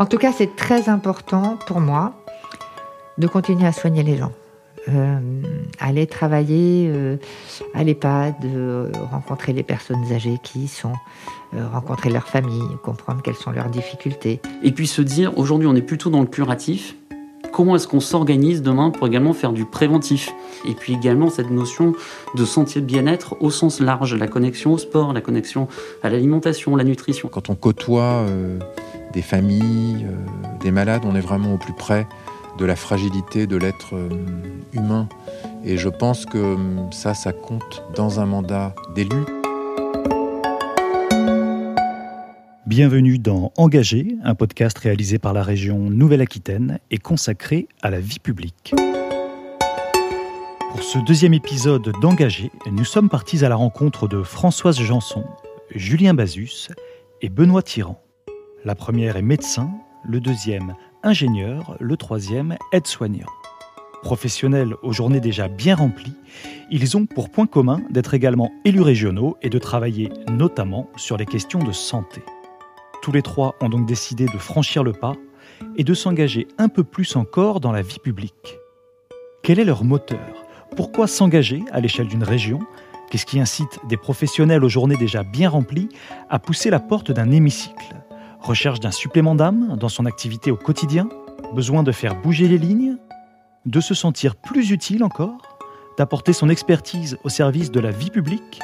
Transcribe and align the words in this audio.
En 0.00 0.06
tout 0.06 0.16
cas, 0.16 0.32
c'est 0.32 0.56
très 0.56 0.88
important 0.88 1.58
pour 1.66 1.78
moi 1.78 2.14
de 3.18 3.26
continuer 3.26 3.66
à 3.66 3.72
soigner 3.72 4.02
les 4.02 4.16
gens. 4.16 4.32
Euh, 4.88 5.18
aller 5.78 6.06
travailler 6.06 6.88
euh, 6.88 7.18
à 7.74 7.84
l'EHPAD, 7.84 8.34
euh, 8.46 8.90
rencontrer 9.10 9.52
les 9.52 9.62
personnes 9.62 10.10
âgées 10.10 10.38
qui 10.42 10.60
y 10.60 10.68
sont, 10.68 10.94
rencontrer 11.52 12.08
leurs 12.08 12.28
familles, 12.28 12.62
comprendre 12.82 13.20
quelles 13.22 13.34
sont 13.34 13.50
leurs 13.50 13.68
difficultés. 13.68 14.40
Et 14.62 14.72
puis 14.72 14.86
se 14.86 15.02
dire, 15.02 15.36
aujourd'hui 15.36 15.68
on 15.68 15.74
est 15.74 15.82
plutôt 15.82 16.08
dans 16.08 16.22
le 16.22 16.26
curatif, 16.26 16.96
comment 17.52 17.76
est-ce 17.76 17.86
qu'on 17.86 18.00
s'organise 18.00 18.62
demain 18.62 18.88
pour 18.88 19.06
également 19.06 19.34
faire 19.34 19.52
du 19.52 19.66
préventif? 19.66 20.32
Et 20.66 20.72
puis 20.72 20.94
également 20.94 21.28
cette 21.28 21.50
notion 21.50 21.92
de 22.36 22.44
sentier 22.46 22.80
de 22.80 22.86
bien-être 22.86 23.36
au 23.40 23.50
sens 23.50 23.80
large, 23.80 24.14
la 24.14 24.28
connexion 24.28 24.72
au 24.72 24.78
sport, 24.78 25.12
la 25.12 25.20
connexion 25.20 25.68
à 26.02 26.08
l'alimentation, 26.08 26.74
la 26.74 26.84
nutrition. 26.84 27.28
Quand 27.28 27.50
on 27.50 27.54
côtoie 27.54 28.24
des 29.12 29.22
familles, 29.22 30.06
des 30.60 30.70
malades, 30.70 31.02
on 31.04 31.14
est 31.14 31.20
vraiment 31.20 31.54
au 31.54 31.58
plus 31.58 31.72
près 31.72 32.06
de 32.58 32.64
la 32.64 32.76
fragilité 32.76 33.46
de 33.46 33.56
l'être 33.56 33.94
euh, 33.94 34.08
humain. 34.72 35.08
Et 35.64 35.78
je 35.78 35.88
pense 35.88 36.26
que 36.26 36.38
euh, 36.38 36.90
ça, 36.90 37.14
ça 37.14 37.32
compte 37.32 37.82
dans 37.96 38.20
un 38.20 38.26
mandat 38.26 38.74
d'élu. 38.94 39.24
Bienvenue 42.66 43.18
dans 43.18 43.52
Engagé, 43.56 44.16
un 44.22 44.34
podcast 44.34 44.78
réalisé 44.78 45.18
par 45.18 45.32
la 45.32 45.42
région 45.42 45.90
Nouvelle-Aquitaine 45.90 46.78
et 46.90 46.98
consacré 46.98 47.66
à 47.82 47.90
la 47.90 47.98
vie 47.98 48.20
publique. 48.20 48.74
Pour 50.70 50.82
ce 50.82 50.98
deuxième 51.04 51.34
épisode 51.34 51.92
d'Engagé, 52.00 52.52
nous 52.70 52.84
sommes 52.84 53.08
partis 53.08 53.44
à 53.44 53.48
la 53.48 53.56
rencontre 53.56 54.06
de 54.06 54.22
Françoise 54.22 54.78
Janson, 54.78 55.24
Julien 55.74 56.14
Bazus 56.14 56.68
et 57.22 57.28
Benoît 57.28 57.62
Tyran. 57.62 58.00
La 58.62 58.74
première 58.74 59.16
est 59.16 59.22
médecin, 59.22 59.70
le 60.04 60.20
deuxième 60.20 60.74
ingénieur, 61.02 61.78
le 61.80 61.96
troisième 61.96 62.58
aide-soignant. 62.72 63.26
Professionnels 64.02 64.74
aux 64.82 64.92
journées 64.92 65.20
déjà 65.20 65.48
bien 65.48 65.74
remplies, 65.74 66.14
ils 66.70 66.94
ont 66.94 67.06
pour 67.06 67.30
point 67.30 67.46
commun 67.46 67.80
d'être 67.88 68.12
également 68.12 68.52
élus 68.66 68.82
régionaux 68.82 69.38
et 69.40 69.48
de 69.48 69.58
travailler 69.58 70.10
notamment 70.30 70.90
sur 70.96 71.16
les 71.16 71.24
questions 71.24 71.60
de 71.60 71.72
santé. 71.72 72.22
Tous 73.00 73.12
les 73.12 73.22
trois 73.22 73.54
ont 73.62 73.70
donc 73.70 73.86
décidé 73.86 74.26
de 74.26 74.36
franchir 74.36 74.84
le 74.84 74.92
pas 74.92 75.14
et 75.76 75.84
de 75.84 75.94
s'engager 75.94 76.46
un 76.58 76.68
peu 76.68 76.84
plus 76.84 77.16
encore 77.16 77.60
dans 77.60 77.72
la 77.72 77.80
vie 77.80 77.98
publique. 77.98 78.58
Quel 79.42 79.58
est 79.58 79.64
leur 79.64 79.84
moteur? 79.84 80.44
Pourquoi 80.76 81.06
s'engager 81.06 81.62
à 81.72 81.80
l'échelle 81.80 82.08
d'une 82.08 82.24
région? 82.24 82.60
Qu'est-ce 83.10 83.24
qui 83.24 83.40
incite 83.40 83.80
des 83.88 83.96
professionnels 83.96 84.62
aux 84.62 84.68
journées 84.68 84.98
déjà 84.98 85.22
bien 85.22 85.48
remplies 85.48 85.88
à 86.28 86.38
pousser 86.38 86.68
la 86.68 86.78
porte 86.78 87.10
d'un 87.10 87.30
hémicycle? 87.30 87.94
Recherche 88.40 88.80
d'un 88.80 88.90
supplément 88.90 89.34
d'âme 89.34 89.76
dans 89.76 89.88
son 89.88 90.06
activité 90.06 90.50
au 90.50 90.56
quotidien 90.56 91.08
Besoin 91.54 91.82
de 91.82 91.92
faire 91.92 92.20
bouger 92.20 92.48
les 92.48 92.58
lignes 92.58 92.96
De 93.66 93.80
se 93.80 93.94
sentir 93.94 94.36
plus 94.36 94.70
utile 94.70 95.04
encore 95.04 95.58
D'apporter 95.98 96.32
son 96.32 96.48
expertise 96.48 97.18
au 97.24 97.28
service 97.28 97.70
de 97.70 97.80
la 97.80 97.90
vie 97.90 98.10
publique 98.10 98.60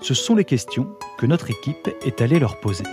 Ce 0.00 0.14
sont 0.14 0.34
les 0.34 0.44
questions 0.44 0.88
que 1.18 1.26
notre 1.26 1.50
équipe 1.50 1.88
est 2.04 2.20
allée 2.20 2.38
leur 2.38 2.58
poser. 2.60 2.84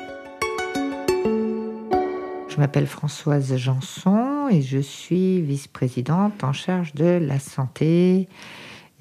Je 2.47 2.57
m'appelle 2.57 2.85
Françoise 2.85 3.55
Janson 3.55 4.49
et 4.49 4.61
je 4.61 4.77
suis 4.77 5.41
vice-présidente 5.41 6.43
en 6.43 6.51
charge 6.51 6.93
de 6.93 7.17
la 7.21 7.39
santé 7.39 8.27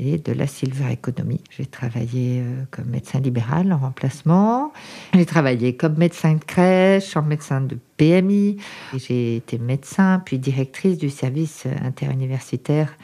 et 0.01 0.19
de 0.19 0.33
la 0.33 0.47
Silver 0.47 0.91
Economy. 0.91 1.41
J'ai 1.51 1.67
travaillé 1.67 2.41
euh, 2.41 2.65
comme 2.71 2.87
médecin 2.87 3.21
libéral 3.21 3.73
en 3.73 3.79
remplacement. 3.79 4.73
J'ai 5.15 5.27
travaillé 5.27 5.77
comme 5.77 5.99
médecin 5.99 6.35
de 6.35 6.45
crèche, 6.45 7.17
en 7.17 7.23
médecin 7.23 7.61
de 7.61 7.77
PMI. 7.99 8.57
J'ai 8.97 9.37
été 9.37 9.59
médecin 9.59 10.23
puis 10.25 10.39
directrice 10.39 10.97
du 10.97 11.11
service 11.11 11.67
interuniversitaire 11.85 12.97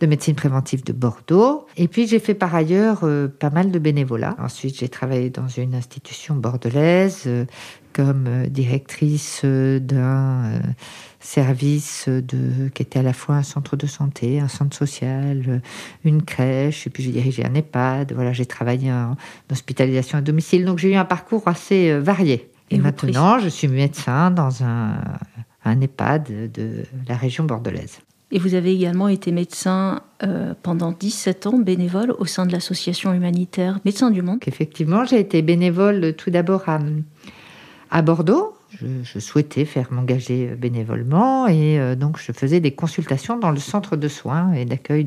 de 0.00 0.06
médecine 0.06 0.34
préventive 0.34 0.84
de 0.84 0.92
Bordeaux. 0.92 1.66
Et 1.76 1.88
puis 1.88 2.06
j'ai 2.06 2.18
fait 2.18 2.34
par 2.34 2.54
ailleurs 2.54 3.00
euh, 3.04 3.28
pas 3.28 3.50
mal 3.50 3.70
de 3.70 3.78
bénévolat. 3.78 4.36
Ensuite 4.38 4.78
j'ai 4.78 4.88
travaillé 4.88 5.30
dans 5.30 5.48
une 5.48 5.74
institution 5.74 6.34
bordelaise 6.34 7.22
euh, 7.26 7.46
comme 7.94 8.46
directrice 8.48 9.44
d'un 9.44 10.60
service 11.20 12.08
de, 12.08 12.68
qui 12.68 12.82
était 12.82 12.98
à 12.98 13.02
la 13.02 13.14
fois 13.14 13.36
un 13.36 13.42
centre 13.42 13.76
de 13.76 13.86
santé, 13.86 14.40
un 14.40 14.48
centre 14.48 14.76
social, 14.76 15.62
une 16.04 16.22
crèche, 16.22 16.86
et 16.86 16.90
puis 16.90 17.02
j'ai 17.02 17.12
dirigé 17.12 17.44
un 17.44 17.54
EHPAD. 17.54 18.12
Voilà, 18.12 18.32
j'ai 18.32 18.46
travaillé 18.46 18.92
en 18.92 19.16
hospitalisation 19.50 20.18
à 20.18 20.20
domicile, 20.20 20.64
donc 20.64 20.78
j'ai 20.78 20.92
eu 20.92 20.96
un 20.96 21.06
parcours 21.06 21.48
assez 21.48 21.90
euh, 21.90 22.00
varié. 22.00 22.50
Et, 22.70 22.78
maintenant, 22.78 23.38
je 23.38 23.48
suis 23.48 23.68
médecin 23.68 24.30
dans 24.30 24.64
un, 24.64 24.96
un 25.64 25.80
EHPAD 25.80 26.50
de 26.52 26.82
la 27.08 27.16
région 27.16 27.44
bordelaise. 27.44 28.00
Et 28.30 28.38
vous 28.38 28.54
avez 28.54 28.74
également 28.74 29.08
été 29.08 29.30
médecin 29.32 30.00
euh, 30.22 30.54
pendant 30.62 30.92
17 30.92 31.46
ans, 31.46 31.58
bénévole 31.58 32.12
au 32.18 32.24
sein 32.24 32.46
de 32.46 32.52
l'association 32.52 33.12
humanitaire 33.12 33.78
Médecins 33.84 34.10
du 34.10 34.22
Monde. 34.22 34.40
Effectivement, 34.46 35.04
j'ai 35.04 35.20
été 35.20 35.40
bénévole 35.40 36.14
tout 36.16 36.30
d'abord 36.30 36.68
à, 36.68 36.80
à 37.90 38.02
Bordeaux, 38.02 38.54
je, 38.80 39.18
souhaitais 39.18 39.64
faire 39.64 39.92
m'engager 39.92 40.46
bénévolement 40.56 41.46
et 41.46 41.78
euh, 41.78 41.94
donc 41.94 42.18
je 42.18 42.32
faisais 42.32 42.60
des 42.60 42.72
consultations 42.72 43.38
dans 43.38 43.50
le 43.50 43.58
centre 43.58 43.96
de 43.96 44.08
soins 44.08 44.52
et 44.52 44.64
d'accueil 44.64 45.06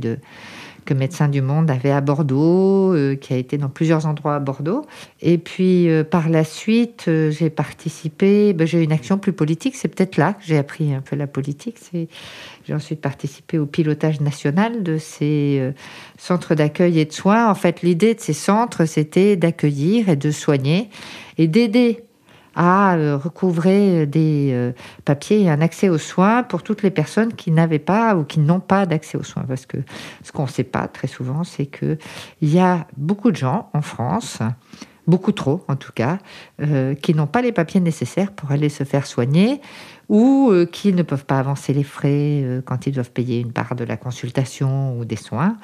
que 0.86 0.94
Médecins 0.94 1.28
du 1.28 1.42
Monde 1.42 1.70
avait 1.70 1.92
à 1.92 2.00
Bordeaux, 2.00 2.94
euh, 2.94 3.16
qui 3.16 3.34
a 3.34 3.38
été 3.38 3.58
dans 3.58 3.68
plusieurs 3.68 4.06
endroits 4.06 4.36
à 4.36 4.40
Bordeaux. 4.40 4.86
Et 5.22 5.38
puis 5.38 5.90
euh, 5.90 6.06
par 6.06 6.30
la 6.30 6.46
suite, 6.46 7.10
j'ai 7.30 7.50
participé, 7.50 8.54
ben, 8.54 8.66
j'ai 8.66 8.80
eu 8.80 8.84
une 8.84 8.94
action 8.94 9.18
plus 9.18 9.34
politique, 9.34 9.76
c'est 9.76 9.90
peut-être 9.90 10.16
là 10.16 10.34
que 10.34 10.44
j'ai 10.46 10.58
appris 10.58 10.94
un 10.94 11.02
peu 11.02 11.18
la 11.18 11.28
politique. 11.28 11.78
J'ai 11.92 12.74
ensuite 12.74 13.02
participé 13.02 13.59
au 13.59 13.66
pilotage 13.66 14.22
national 14.22 14.84
de 14.84 14.98
ces 14.98 15.74
centres 16.18 16.56
d'accueil 16.56 17.00
et 17.00 17.06
de 17.06 17.14
soins. 17.14 17.50
En 17.50 17.56
fait, 17.56 17.82
l'idée 17.82 18.14
de 18.14 18.22
ces 18.22 18.34
centres, 18.34 18.86
c'était 18.86 19.36
d'accueillir 19.36 20.08
et 20.08 20.16
de 20.16 20.32
soigner 20.32 20.90
et 21.38 21.48
d'aider 21.48 22.06
à 22.57 22.95
euh, 22.95 23.16
recouvrer 23.16 24.07
des 24.07 24.50
euh, 24.51 24.72
papiers 25.06 25.44
et 25.44 25.50
un 25.50 25.62
accès 25.62 25.90
aux 25.90 26.00
soins 26.00 26.41
pour 26.41 26.63
toutes 26.63 26.81
les 26.81 26.90
personnes 26.90 27.34
qui 27.34 27.51
n'avaient 27.51 27.78
pas 27.78 28.16
ou 28.16 28.23
qui 28.23 28.40
n'ont 28.40 28.59
pas 28.59 28.88
d'accès 28.88 29.16
aux 29.16 29.23
soins. 29.23 29.44
Parce 29.47 29.68
que 29.68 29.78
ce 30.23 30.31
qu'on 30.31 30.44
ne 30.44 30.50
sait 30.50 30.63
pas 30.63 30.88
très 30.88 31.07
souvent, 31.07 31.44
c'est 31.44 31.67
qu'il 31.67 31.97
y 32.41 32.59
a 32.59 32.88
beaucoup 32.97 33.29
de 33.29 33.35
gens 33.35 33.69
en 33.73 33.84
France, 33.84 34.40
beaucoup 35.06 35.34
trop 35.34 35.63
en 35.67 35.75
tout 35.75 35.91
cas, 35.94 36.17
euh, 36.59 36.96
qui 36.96 37.13
n'ont 37.13 37.28
pas 37.28 37.44
les 37.44 37.51
papiers 37.51 37.79
nécessaires 37.79 38.31
pour 38.31 38.51
aller 38.51 38.69
se 38.69 38.84
faire 38.84 39.06
soigner 39.06 39.62
ou 40.09 40.53
qui 40.72 40.94
ne 40.94 41.03
peuvent 41.03 41.25
pas 41.25 41.38
avancer 41.38 41.73
les 41.73 41.84
frais 41.84 42.62
quand 42.66 42.88
ils 42.88 42.94
doivent 42.94 43.12
payer 43.12 43.41
une 43.41 43.51
part 43.51 43.75
de 43.75 43.84
la 43.84 43.97
consultation 43.97 44.97
ou 44.97 45.03
des 45.03 45.17
soins. 45.17 45.57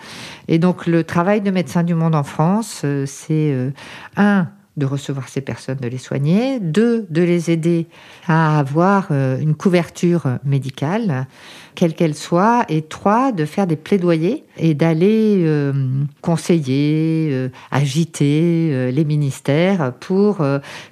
Et 0.49 0.59
donc 0.59 0.85
le 0.85 1.05
travail 1.05 1.39
de 1.39 1.49
médecin 1.49 1.81
du 1.83 1.95
monde 1.95 2.13
en 2.13 2.23
France, 2.23 2.85
c'est 3.05 3.71
un 4.17 4.47
de 4.75 4.85
recevoir 4.85 5.29
ces 5.29 5.41
personnes, 5.41 5.77
de 5.77 5.87
les 5.87 5.97
soigner, 5.97 6.59
deux, 6.59 7.05
de 7.09 7.21
les 7.21 7.51
aider 7.51 7.85
à 8.27 8.57
avoir 8.57 9.09
euh, 9.11 9.37
une 9.39 9.53
couverture 9.53 10.39
médicale, 10.43 11.27
quelle 11.75 11.93
qu'elle 11.93 12.15
soit, 12.15 12.65
et 12.69 12.81
trois, 12.81 13.31
de 13.31 13.45
faire 13.45 13.67
des 13.67 13.75
plaidoyers 13.75 14.43
et 14.57 14.73
d'aller 14.73 15.43
euh, 15.45 15.73
conseiller, 16.21 17.29
euh, 17.31 17.49
agiter 17.71 18.91
les 18.91 19.05
ministères 19.05 19.93
pour 19.99 20.43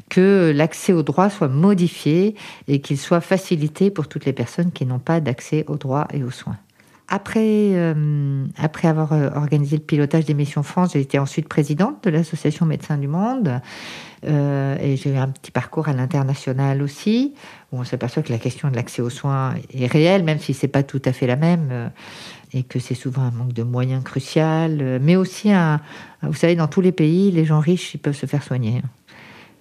que 0.09 0.51
l'accès 0.55 0.93
aux 0.93 1.03
droits 1.03 1.29
soit 1.29 1.47
modifié 1.47 2.35
et 2.67 2.81
qu'il 2.81 2.97
soit 2.97 3.21
facilité 3.21 3.89
pour 3.89 4.07
toutes 4.07 4.25
les 4.25 4.33
personnes 4.33 4.71
qui 4.71 4.85
n'ont 4.85 4.99
pas 4.99 5.19
d'accès 5.19 5.65
aux 5.67 5.77
droits 5.77 6.07
et 6.13 6.23
aux 6.23 6.31
soins. 6.31 6.57
Après, 7.13 7.71
euh, 7.73 8.45
après 8.57 8.87
avoir 8.87 9.11
euh, 9.11 9.29
organisé 9.35 9.75
le 9.75 9.81
pilotage 9.83 10.23
des 10.23 10.33
missions 10.33 10.63
France, 10.63 10.93
j'ai 10.93 11.01
été 11.01 11.19
ensuite 11.19 11.49
présidente 11.49 12.05
de 12.05 12.09
l'association 12.09 12.65
Médecins 12.65 12.97
du 12.97 13.09
Monde. 13.09 13.59
Euh, 14.25 14.77
et 14.79 14.95
j'ai 14.95 15.11
eu 15.11 15.17
un 15.17 15.27
petit 15.27 15.51
parcours 15.51 15.89
à 15.89 15.93
l'international 15.93 16.81
aussi, 16.81 17.33
où 17.73 17.79
on 17.79 17.83
s'aperçoit 17.83 18.23
que 18.23 18.31
la 18.31 18.37
question 18.37 18.71
de 18.71 18.77
l'accès 18.77 19.01
aux 19.01 19.09
soins 19.09 19.55
est 19.73 19.87
réelle, 19.87 20.23
même 20.23 20.39
si 20.39 20.53
c'est 20.53 20.69
pas 20.69 20.83
tout 20.83 21.01
à 21.03 21.11
fait 21.11 21.27
la 21.27 21.35
même, 21.35 21.91
et 22.53 22.63
que 22.63 22.79
c'est 22.79 22.95
souvent 22.95 23.23
un 23.23 23.31
manque 23.31 23.51
de 23.51 23.63
moyens 23.63 24.05
crucial, 24.05 24.99
mais 25.01 25.17
aussi 25.17 25.51
un, 25.51 25.81
vous 26.21 26.33
savez, 26.33 26.55
dans 26.55 26.67
tous 26.67 26.81
les 26.81 26.93
pays, 26.93 27.29
les 27.31 27.43
gens 27.43 27.59
riches, 27.59 27.93
ils 27.93 27.99
peuvent 27.99 28.15
se 28.15 28.25
faire 28.25 28.43
soigner. 28.43 28.81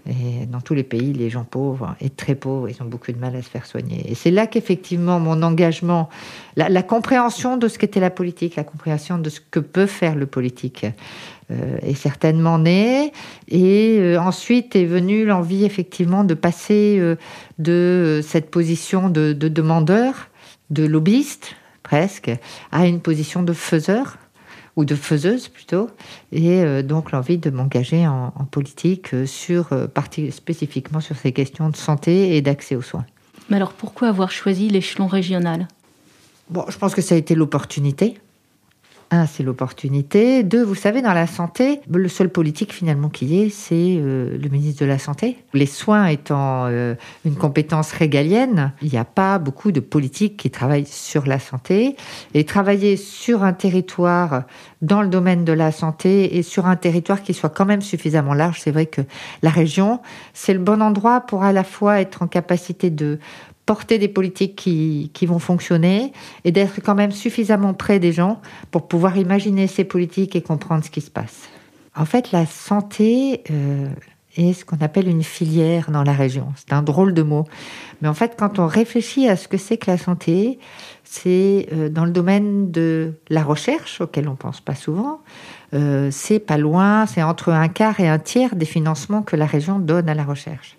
Et 0.09 0.47
dans 0.47 0.61
tous 0.61 0.75
les 0.75 0.83
pays, 0.83 1.13
les 1.13 1.31
gens 1.31 1.45
pauvres 1.45 1.95
et 2.01 2.11
très 2.11 2.35
pauvres, 2.35 2.69
ils 2.69 2.83
ont 2.83 2.87
beaucoup 2.87 3.13
de 3.13 3.19
mal 3.19 3.37
à 3.37 3.43
se 3.43 3.49
faire 3.49 3.67
soigner. 3.67 4.11
Et 4.11 4.15
c'est 4.15 4.31
là 4.31 4.47
qu'effectivement 4.47 5.21
mon 5.21 5.43
engagement, 5.43 6.09
la, 6.57 6.83
compréhension 6.83 7.57
de 7.57 7.69
ce 7.69 7.79
qu'était 7.79 8.01
la 8.01 8.11
politique, 8.11 8.57
la 8.57 8.65
compréhension 8.65 9.19
de 9.19 9.29
ce 9.29 9.41
que 9.41 9.61
peut 9.61 9.87
faire 9.87 10.15
le 10.15 10.27
politique, 10.27 10.87
euh, 11.51 11.79
est 11.83 11.95
certainement 11.95 12.59
né. 12.59 13.13
Et 13.49 13.99
euh, 13.99 14.21
ensuite 14.21 14.77
est 14.77 14.85
venue 14.85 15.25
l'envie 15.25 15.65
effectivement 15.65 16.25
de 16.25 16.35
passer 16.35 16.97
euh, 16.99 17.17
de 17.59 18.21
cette 18.23 18.51
position 18.51 19.11
de 19.11 19.33
demandeur, 19.33 20.29
de 20.71 20.85
lobbyiste 20.85 21.57
presque, 21.83 22.31
à 22.73 22.87
une 22.87 23.01
position 23.01 23.43
de 23.43 23.53
faiseur 23.53 24.17
ou 24.77 24.85
de 24.85 24.95
faiseuse 24.95 25.49
plutôt, 25.49 25.91
et 26.33 26.63
euh, 26.63 26.83
donc 26.83 27.13
l'envie 27.13 27.39
de 27.39 27.51
m'engager 27.51 28.07
en, 28.07 28.31
politique 28.51 29.15
euh, 29.15 29.27
sur, 29.27 29.73
euh, 29.73 29.87
spécifiquement 30.31 31.01
sur 31.01 31.17
ces 31.17 31.33
questions 31.33 31.69
de 31.69 31.77
santé 31.77 32.37
et 32.37 32.43
d'accès 32.43 32.77
aux 32.77 32.83
soins. 32.83 33.05
Mais 33.49 33.57
alors 33.57 33.73
pourquoi 33.73 34.09
avoir 34.09 34.31
choisi 34.31 34.69
l'échelon 34.69 35.07
régional? 35.07 35.67
Bon, 36.51 36.65
je 36.69 36.79
pense 36.79 36.95
que 36.95 37.03
ça 37.03 37.15
a 37.15 37.19
été 37.19 37.35
l'opportunité. 37.35 38.15
Un, 39.13 39.27
c'est 39.27 39.43
l'opportunité. 39.43 40.45
Deux, 40.45 40.63
vous 40.63 40.77
savez, 40.77 41.03
dans 41.03 41.13
la 41.13 41.27
santé, 41.27 41.81
le 41.91 42.09
seul 42.09 42.29
politique 42.29 42.73
finalement 42.73 43.09
qui 43.09 43.41
est, 43.41 43.49
c'est 43.49 43.97
euh, 43.99 44.39
le 44.39 44.49
ministre 44.49 44.83
de 44.83 44.87
la 44.87 45.01
Santé. 45.01 45.37
Les 45.53 45.67
soins 45.67 46.07
étant 46.07 46.67
euh, 46.67 46.95
une 47.25 47.35
compétence 47.35 47.91
régalienne, 47.91 48.73
il 48.83 48.91
n'y 48.93 48.99
a 48.99 49.05
pas 49.05 49.41
beaucoup 49.41 49.73
de 49.73 49.81
politiques 49.81 50.37
qui 50.37 50.49
travaillent 50.49 50.87
sur 50.87 51.27
la 51.27 51.41
santé. 51.41 51.97
Et 52.35 52.45
travailler 52.45 52.97
sur 52.97 53.43
un 53.43 53.53
territoire 53.53 54.45
dans 54.81 55.03
le 55.03 55.09
domaine 55.09 55.45
de 55.45 55.53
la 55.53 55.73
santé 55.73 56.37
et 56.37 56.43
sur 56.43 56.67
un 56.67 56.77
territoire 56.77 57.23
qui 57.25 57.35
soit 57.35 57.51
quand 57.51 57.67
même 57.67 57.83
suffisamment 57.83 58.33
large, 58.33 58.61
c'est 58.61 58.71
vrai 58.71 58.87
que 58.87 59.03
la 59.43 59.51
région, 59.51 59.99
c'est 60.35 60.55
le 60.55 60.61
bon 60.61 60.81
endroit 60.81 61.23
pour 61.23 61.43
à 61.43 61.53
la 61.53 61.65
fois 61.65 62.01
être 62.01 62.23
en 62.23 62.29
capacité 62.29 62.91
de 62.91 63.19
porter 63.71 63.99
des 63.99 64.09
politiques 64.09 64.57
qui, 64.57 65.13
qui 65.15 65.27
vont 65.27 65.39
fonctionner 65.39 66.13
et 66.43 66.51
d'être 66.51 66.81
quand 66.83 66.97
même 66.97 67.13
suffisamment 67.13 67.73
près 67.73 68.01
des 68.01 68.11
gens 68.11 68.41
pour 68.73 68.89
pouvoir 68.89 69.17
imaginer 69.17 69.69
ces 69.69 69.85
politiques 69.85 70.35
et 70.35 70.43
comprendre 70.43 70.85
ce 70.85 70.91
qui 70.91 71.01
se 71.01 71.11
passe. 71.13 71.49
En 71.95 72.05
fait, 72.05 72.33
la 72.33 72.47
santé 72.47 73.45
euh, 73.49 73.87
est 74.37 74.55
ce 74.55 74.65
qu'on 74.65 74.79
appelle 74.79 75.07
une 75.07 75.23
filière 75.23 75.93
dans 75.93 76.03
la 76.03 76.15
région. 76.15 76.49
C'est 76.57 76.73
un 76.73 76.83
drôle 76.83 77.15
de 77.15 77.23
mot. 77.23 77.45
Mais 78.03 78.09
en 78.09 78.15
fait, 78.15 78.35
quand 78.37 78.59
on 78.59 78.67
réfléchit 78.67 79.29
à 79.29 79.37
ce 79.37 79.47
que 79.47 79.57
c'est 79.57 79.77
que 79.77 79.89
la 79.89 79.99
santé, 79.99 80.59
c'est 81.05 81.69
euh, 81.73 81.89
dans 81.89 82.05
le 82.05 82.11
domaine 82.11 82.73
de 82.73 83.13
la 83.29 83.45
recherche, 83.45 84.01
auquel 84.01 84.29
on 84.29 84.35
pense 84.35 84.61
pas 84.61 84.75
souvent. 84.75 85.21
Euh, 85.75 86.09
c'est 86.11 86.41
pas 86.41 86.59
loin, 86.59 87.07
c'est 87.07 87.23
entre 87.23 87.51
un 87.51 87.69
quart 87.69 88.01
et 88.01 88.09
un 88.09 88.19
tiers 88.19 88.57
des 88.57 88.67
financements 88.67 89.23
que 89.23 89.37
la 89.37 89.47
région 89.47 89.79
donne 89.79 90.09
à 90.09 90.15
la 90.15 90.25
recherche. 90.25 90.77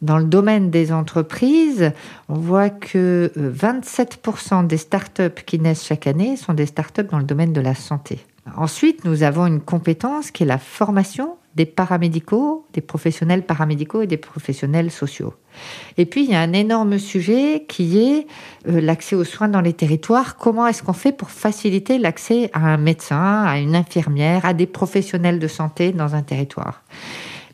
Dans 0.00 0.18
le 0.18 0.24
domaine 0.24 0.70
des 0.70 0.92
entreprises, 0.92 1.92
on 2.28 2.34
voit 2.34 2.70
que 2.70 3.32
27% 3.36 4.66
des 4.66 4.76
startups 4.76 5.42
qui 5.44 5.58
naissent 5.58 5.84
chaque 5.84 6.06
année 6.06 6.36
sont 6.36 6.54
des 6.54 6.66
startups 6.66 7.04
dans 7.10 7.18
le 7.18 7.24
domaine 7.24 7.52
de 7.52 7.60
la 7.60 7.74
santé. 7.74 8.20
Ensuite, 8.56 9.04
nous 9.04 9.22
avons 9.24 9.46
une 9.46 9.60
compétence 9.60 10.30
qui 10.30 10.44
est 10.44 10.46
la 10.46 10.58
formation 10.58 11.36
des 11.56 11.66
paramédicaux, 11.66 12.64
des 12.72 12.80
professionnels 12.80 13.42
paramédicaux 13.42 14.02
et 14.02 14.06
des 14.06 14.16
professionnels 14.16 14.92
sociaux. 14.92 15.34
Et 15.96 16.06
puis, 16.06 16.22
il 16.22 16.30
y 16.30 16.34
a 16.36 16.40
un 16.40 16.52
énorme 16.52 16.98
sujet 16.98 17.64
qui 17.66 17.98
est 17.98 18.28
euh, 18.68 18.80
l'accès 18.80 19.16
aux 19.16 19.24
soins 19.24 19.48
dans 19.48 19.60
les 19.60 19.72
territoires. 19.72 20.36
Comment 20.36 20.68
est-ce 20.68 20.84
qu'on 20.84 20.92
fait 20.92 21.10
pour 21.10 21.30
faciliter 21.30 21.98
l'accès 21.98 22.48
à 22.52 22.60
un 22.60 22.76
médecin, 22.76 23.42
à 23.42 23.58
une 23.58 23.74
infirmière, 23.74 24.44
à 24.44 24.54
des 24.54 24.66
professionnels 24.66 25.40
de 25.40 25.48
santé 25.48 25.90
dans 25.90 26.14
un 26.14 26.22
territoire? 26.22 26.84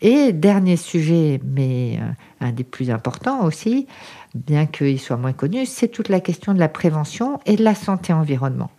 Et 0.00 0.32
dernier 0.32 0.76
sujet, 0.76 1.40
mais 1.44 1.98
euh, 2.00 2.46
un 2.46 2.52
des 2.52 2.64
plus 2.64 2.90
importants 2.90 3.44
aussi, 3.44 3.86
bien 4.34 4.66
qu'il 4.66 5.00
soit 5.00 5.16
moins 5.16 5.32
connu, 5.32 5.66
c'est 5.66 5.88
toute 5.88 6.08
la 6.08 6.20
question 6.20 6.54
de 6.54 6.58
la 6.58 6.68
prévention 6.68 7.40
et 7.46 7.56
de 7.56 7.64
la 7.64 7.74
santé-environnement. 7.74 8.70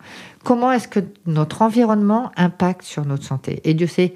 Comment 0.44 0.72
est-ce 0.72 0.88
que 0.88 1.00
notre 1.26 1.62
environnement 1.62 2.30
impacte 2.36 2.82
sur 2.82 3.04
notre 3.04 3.24
santé? 3.24 3.60
Et 3.64 3.74
Dieu 3.74 3.86
sait, 3.86 4.14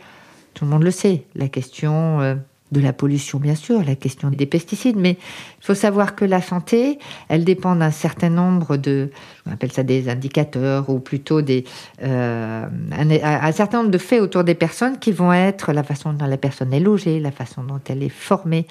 tout 0.55 0.65
le 0.65 0.71
monde 0.71 0.85
le 0.85 0.91
sait, 0.91 1.25
la 1.35 1.49
question 1.49 2.21
euh, 2.21 2.35
de 2.73 2.81
la 2.81 2.93
pollution, 2.93 3.39
bien 3.39 3.55
sûr, 3.55 3.83
la 3.83 3.97
question 3.97 4.31
des 4.31 4.47
pesticides, 4.47 4.97
mais 4.97 5.19
il 5.61 5.65
faut 5.65 5.75
savoir 5.75 6.15
que 6.15 6.25
la 6.25 6.41
santé, 6.41 6.99
elle 7.29 7.45
dépend 7.45 7.75
d'un 7.75 7.91
certain 7.91 8.31
nombre 8.31 8.77
de, 8.77 9.11
on 9.47 9.53
appelle 9.53 9.73
ça 9.73 9.83
des 9.83 10.09
indicateurs, 10.09 10.91
ou 10.91 10.99
plutôt 10.99 11.41
euh, 11.41 12.67
un, 12.93 13.11
un, 13.11 13.53
certain 13.53 13.79
nombre 13.79 13.91
de 13.91 13.99
faits 13.99 14.21
autour 14.21 14.45
des 14.45 14.55
personnes 14.55 14.99
qui 14.99 15.13
vont 15.13 15.33
être 15.33 15.73
la 15.73 15.83
façon 15.83 16.13
dont 16.13 16.27
la 16.27 16.37
personne 16.37 16.73
est 16.73 16.81
logée, 16.81 17.21
la 17.21 17.31
façon 17.31 17.63
dont 17.63 17.81
elle 17.89 18.03
est 18.03 18.11
formée, 18.11 18.67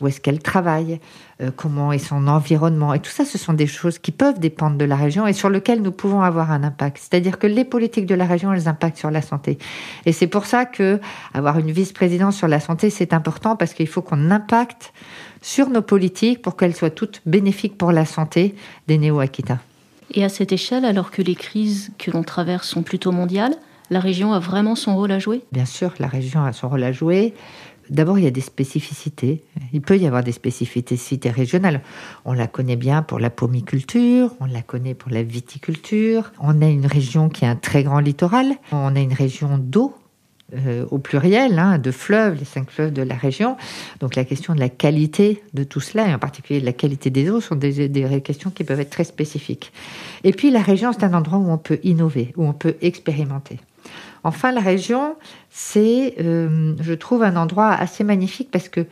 où 0.00 0.08
est-ce 0.08 0.20
qu'elle 0.20 0.40
travaille, 0.40 0.98
euh, 1.40 1.50
comment 1.54 1.92
est 1.92 1.98
son 1.98 2.26
environnement. 2.26 2.94
Et 2.94 3.00
tout 3.00 3.10
ça, 3.10 3.24
ce 3.24 3.38
sont 3.38 3.52
des 3.52 3.66
choses 3.66 3.98
qui 3.98 4.12
peuvent 4.12 4.38
dépendre 4.38 4.76
de 4.76 4.84
la 4.84 4.96
région 4.96 5.26
et 5.26 5.32
sur 5.32 5.50
lesquelles 5.50 5.82
nous 5.82 5.92
pouvons 5.92 6.22
avoir 6.22 6.50
un 6.50 6.62
impact. 6.62 6.98
C'est-à-dire 6.98 7.38
que 7.38 7.46
les 7.46 7.64
politiques 7.64 8.06
de 8.06 8.14
la 8.14 8.24
région, 8.24 8.52
elles 8.52 8.68
impactent 8.68 8.98
sur 8.98 9.10
la 9.10 9.22
santé. 9.22 9.58
Et 10.06 10.12
c'est 10.12 10.26
pour 10.26 10.46
ça 10.46 10.64
que 10.64 11.00
avoir 11.32 11.58
une 11.58 11.70
vice-présidence 11.70 12.36
sur 12.36 12.48
la 12.48 12.60
santé, 12.60 12.90
c'est 12.90 13.12
important 13.12 13.56
parce 13.56 13.74
qu'il 13.74 13.88
faut 13.88 14.02
qu'on 14.02 14.30
impacte 14.30 14.92
sur 15.42 15.68
nos 15.68 15.82
politiques 15.82 16.40
pour 16.40 16.56
qu'elles 16.56 16.74
soient 16.74 16.90
toutes 16.90 17.20
bénéfiques 17.26 17.76
pour 17.76 17.92
la 17.92 18.06
santé 18.06 18.54
des 18.88 18.96
néo-Aquitains. 18.96 19.60
Et 20.12 20.24
à 20.24 20.28
cette 20.28 20.52
échelle, 20.52 20.84
alors 20.84 21.10
que 21.10 21.22
les 21.22 21.34
crises 21.34 21.90
que 21.98 22.10
l'on 22.10 22.22
traverse 22.22 22.68
sont 22.68 22.82
plutôt 22.82 23.12
mondiales, 23.12 23.54
la 23.90 24.00
région 24.00 24.32
a 24.32 24.38
vraiment 24.38 24.74
son 24.74 24.96
rôle 24.96 25.12
à 25.12 25.18
jouer? 25.18 25.42
Bien 25.52 25.66
sûr, 25.66 25.92
la 25.98 26.06
région 26.06 26.44
a 26.44 26.52
son 26.52 26.68
rôle 26.68 26.84
à 26.84 26.92
jouer. 26.92 27.34
D'abord, 27.90 28.18
il 28.18 28.24
y 28.24 28.26
a 28.26 28.30
des 28.30 28.40
spécificités. 28.40 29.42
Il 29.72 29.82
peut 29.82 29.98
y 29.98 30.06
avoir 30.06 30.24
des 30.24 30.32
spécificités 30.32 31.30
régionales. 31.30 31.82
On 32.24 32.32
la 32.32 32.46
connaît 32.46 32.76
bien 32.76 33.02
pour 33.02 33.18
la 33.18 33.28
pomiculture, 33.28 34.34
on 34.40 34.46
la 34.46 34.62
connaît 34.62 34.94
pour 34.94 35.10
la 35.10 35.22
viticulture. 35.22 36.32
On 36.40 36.62
a 36.62 36.66
une 36.66 36.86
région 36.86 37.28
qui 37.28 37.44
a 37.44 37.50
un 37.50 37.56
très 37.56 37.82
grand 37.82 38.00
littoral. 38.00 38.54
On 38.72 38.96
a 38.96 39.00
une 39.00 39.12
région 39.12 39.58
d'eau. 39.58 39.94
Euh, 40.56 40.86
au 40.90 40.98
pluriel, 40.98 41.58
hein, 41.58 41.78
de 41.78 41.90
fleuves, 41.90 42.38
les 42.38 42.44
cinq 42.44 42.70
fleuves 42.70 42.92
de 42.92 43.02
la 43.02 43.16
région. 43.16 43.56
Donc 44.00 44.14
la 44.14 44.24
question 44.24 44.54
de 44.54 44.60
la 44.60 44.68
qualité 44.68 45.42
de 45.52 45.64
tout 45.64 45.80
cela, 45.80 46.08
et 46.08 46.14
en 46.14 46.18
particulier 46.18 46.60
de 46.60 46.66
la 46.66 46.72
qualité 46.72 47.10
des 47.10 47.28
eaux, 47.30 47.40
sont 47.40 47.56
des, 47.56 47.88
des 47.88 48.20
questions 48.20 48.50
qui 48.50 48.62
peuvent 48.62 48.78
être 48.78 48.90
très 48.90 49.04
spécifiques. 49.04 49.72
Et 50.22 50.32
puis 50.32 50.50
la 50.50 50.62
région, 50.62 50.92
c'est 50.92 51.04
un 51.04 51.14
endroit 51.14 51.38
où 51.38 51.50
on 51.50 51.58
peut 51.58 51.80
innover, 51.82 52.32
où 52.36 52.44
on 52.44 52.52
peut 52.52 52.76
expérimenter. 52.82 53.58
Enfin, 54.22 54.52
la 54.52 54.60
région, 54.60 55.16
c'est, 55.50 56.14
euh, 56.20 56.74
je 56.80 56.94
trouve, 56.94 57.22
un 57.22 57.36
endroit 57.36 57.72
assez 57.72 58.04
magnifique 58.04 58.50
parce 58.50 58.68
que 58.68 58.86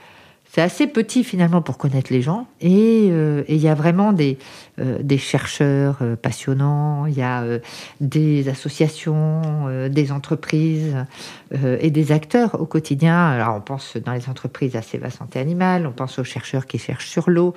c'est 0.54 0.60
assez 0.60 0.86
petit 0.86 1.24
finalement 1.24 1.62
pour 1.62 1.78
connaître 1.78 2.12
les 2.12 2.20
gens. 2.20 2.46
Et 2.60 3.08
euh, 3.10 3.42
il 3.48 3.56
y 3.56 3.68
a 3.68 3.74
vraiment 3.74 4.12
des, 4.12 4.36
euh, 4.78 4.98
des 5.02 5.16
chercheurs 5.16 5.96
euh, 6.02 6.14
passionnants, 6.14 7.06
il 7.06 7.14
y 7.14 7.22
a 7.22 7.42
euh, 7.42 7.58
des 8.02 8.50
associations, 8.50 9.40
euh, 9.68 9.88
des 9.88 10.12
entreprises 10.12 10.94
et 11.80 11.90
des 11.90 12.12
acteurs 12.12 12.60
au 12.60 12.66
quotidien. 12.66 13.28
Alors 13.28 13.56
on 13.56 13.60
pense 13.60 13.96
dans 13.96 14.12
les 14.12 14.28
entreprises 14.28 14.74
à 14.74 14.82
Seva 14.82 15.10
Santé 15.10 15.38
Animale, 15.38 15.86
on 15.86 15.92
pense 15.92 16.18
aux 16.18 16.24
chercheurs 16.24 16.66
qui 16.66 16.78
cherchent 16.78 17.08
sur 17.08 17.28
l'eau 17.28 17.54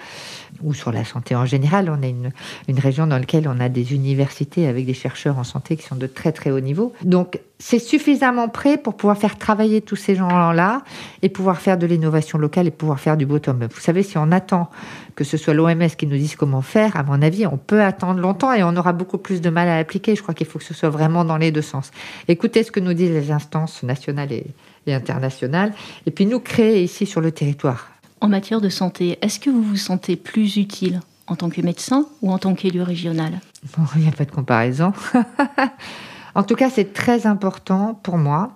ou 0.62 0.74
sur 0.74 0.92
la 0.92 1.06
santé 1.06 1.34
en 1.36 1.46
général. 1.46 1.90
On 1.90 2.02
est 2.02 2.10
une, 2.10 2.32
une 2.68 2.80
région 2.80 3.08
dans 3.08 3.18
laquelle 3.18 3.48
on 3.48 3.60
a 3.60 3.70
des 3.70 3.94
universités 3.94 4.68
avec 4.68 4.86
des 4.86 4.94
chercheurs 4.94 5.38
en 5.38 5.46
santé 5.46 5.78
qui 5.78 5.84
sont 5.84 5.96
de 5.96 6.08
très 6.08 6.34
très 6.34 6.52
haut 6.52 6.60
niveau. 6.60 6.94
Donc 7.04 7.40
c'est 7.60 7.80
suffisamment 7.80 8.50
prêt 8.50 8.78
pour 8.78 8.96
pouvoir 8.96 9.18
faire 9.18 9.38
travailler 9.38 9.82
tous 9.82 9.96
ces 9.96 10.16
gens-là 10.16 10.84
et 11.22 11.30
pouvoir 11.30 11.60
faire 11.60 11.78
de 11.78 11.86
l'innovation 11.86 12.38
locale 12.38 12.68
et 12.68 12.72
pouvoir 12.72 13.00
faire 13.00 13.16
du 13.16 13.26
bottom-up. 13.26 13.72
Vous 13.74 13.82
savez, 13.82 14.04
si 14.04 14.18
on 14.18 14.32
attend 14.32 14.70
que 15.16 15.24
ce 15.24 15.38
soit 15.38 15.54
l'OMS 15.54 15.88
qui 15.98 16.06
nous 16.06 16.18
dise 16.18 16.36
comment 16.36 16.62
faire, 16.62 16.98
à 16.98 17.04
mon 17.04 17.22
avis, 17.22 17.48
on 17.48 17.58
peut 17.58 17.82
attendre 17.82 18.20
longtemps 18.20 18.52
et 18.52 18.64
on 18.64 18.76
aura 18.76 18.92
beaucoup 18.92 19.18
plus 19.18 19.40
de 19.40 19.50
mal 19.50 19.70
à 19.70 19.78
l'appliquer. 19.78 20.16
Je 20.16 20.22
crois 20.22 20.34
qu'il 20.34 20.48
faut 20.48 20.60
que 20.60 20.66
ce 20.66 20.74
soit 20.74 20.90
vraiment 20.90 21.24
dans 21.24 21.38
les 21.38 21.52
deux 21.52 21.62
sens. 21.62 21.92
Écoutez 22.28 22.64
ce 22.64 22.72
que 22.72 22.82
nous 22.82 22.94
disent 22.94 23.12
les 23.12 23.32
instances 23.32 23.84
nationales 23.84 24.34
et, 24.34 24.48
et 24.86 24.94
internationales, 24.94 25.74
et 26.06 26.12
puis 26.12 26.26
nous 26.26 26.40
créer 26.40 26.84
ici 26.84 27.06
sur 27.06 27.22
le 27.22 27.32
territoire. 27.32 27.90
En 28.20 28.28
matière 28.28 28.60
de 28.60 28.70
santé, 28.70 29.18
est-ce 29.22 29.40
que 29.40 29.50
vous 29.50 29.64
vous 29.64 29.78
sentez 29.78 30.16
plus 30.18 30.58
utile 30.58 31.00
en 31.28 31.36
tant 31.36 31.50
que 31.50 31.62
médecin 31.62 32.06
ou 32.22 32.32
en 32.32 32.38
tant 32.38 32.54
qu'élu 32.54 32.82
régional? 32.82 33.40
Bon, 33.78 33.84
il 33.96 34.02
n'y 34.02 34.08
a 34.08 34.12
pas 34.12 34.26
de 34.26 34.32
comparaison. 34.32 34.94
en 36.36 36.44
tout 36.44 36.56
cas, 36.56 36.70
c'est 36.70 36.94
très 36.94 37.26
important 37.26 38.00
pour 38.04 38.18
moi 38.18 38.52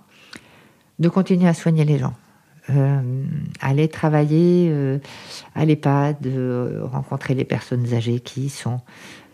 de 1.00 1.10
continuer 1.10 1.48
à 1.48 1.54
soigner 1.54 1.86
les 1.86 1.98
gens. 1.98 2.14
Euh, 2.70 3.02
aller 3.62 3.88
travailler 3.88 4.70
euh, 4.72 5.00
à 5.60 5.66
l'EHPAD, 5.66 6.26
euh, 6.26 6.82
rencontrer 6.86 7.34
les 7.34 7.44
personnes 7.44 7.94
âgées 7.94 8.22
qui 8.22 8.46
y 8.46 8.50
sont, 8.50 8.80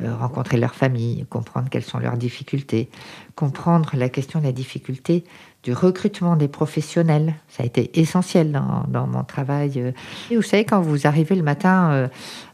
euh, 0.02 0.16
rencontrer 0.16 0.58
leurs 0.58 0.74
familles, 0.74 1.26
comprendre 1.30 1.70
quelles 1.70 1.84
sont 1.84 2.00
leurs 2.00 2.18
difficultés, 2.18 2.90
comprendre 3.36 3.92
la 3.94 4.10
question 4.10 4.40
de 4.40 4.46
la 4.46 4.52
difficulté 4.52 5.24
du 5.62 5.74
recrutement 5.74 6.36
des 6.36 6.48
professionnels. 6.48 7.36
Ça 7.48 7.64
a 7.64 7.66
été 7.66 8.00
essentiel 8.00 8.52
dans, 8.52 9.08
mon 9.08 9.24
travail. 9.24 9.94
Et 10.30 10.36
vous 10.36 10.42
savez, 10.42 10.64
quand 10.64 10.82
vous 10.82 11.08
arrivez 11.08 11.36
le 11.36 11.44
matin 11.44 11.92
euh, 11.92 12.08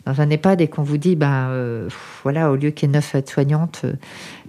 dans 0.06 0.22
un 0.22 0.30
EHPAD 0.30 0.62
et 0.62 0.68
qu'on 0.68 0.84
vous 0.84 0.98
dit, 0.98 1.16
ben 1.16 1.50
euh, 1.50 1.90
voilà, 2.24 2.52
au 2.52 2.56
lieu 2.56 2.72
qu'il 2.72 2.90
y 2.90 2.92
ait 2.92 2.94
neuf 2.94 3.14
aides-soignantes, 3.14 3.82
euh, 3.84 3.94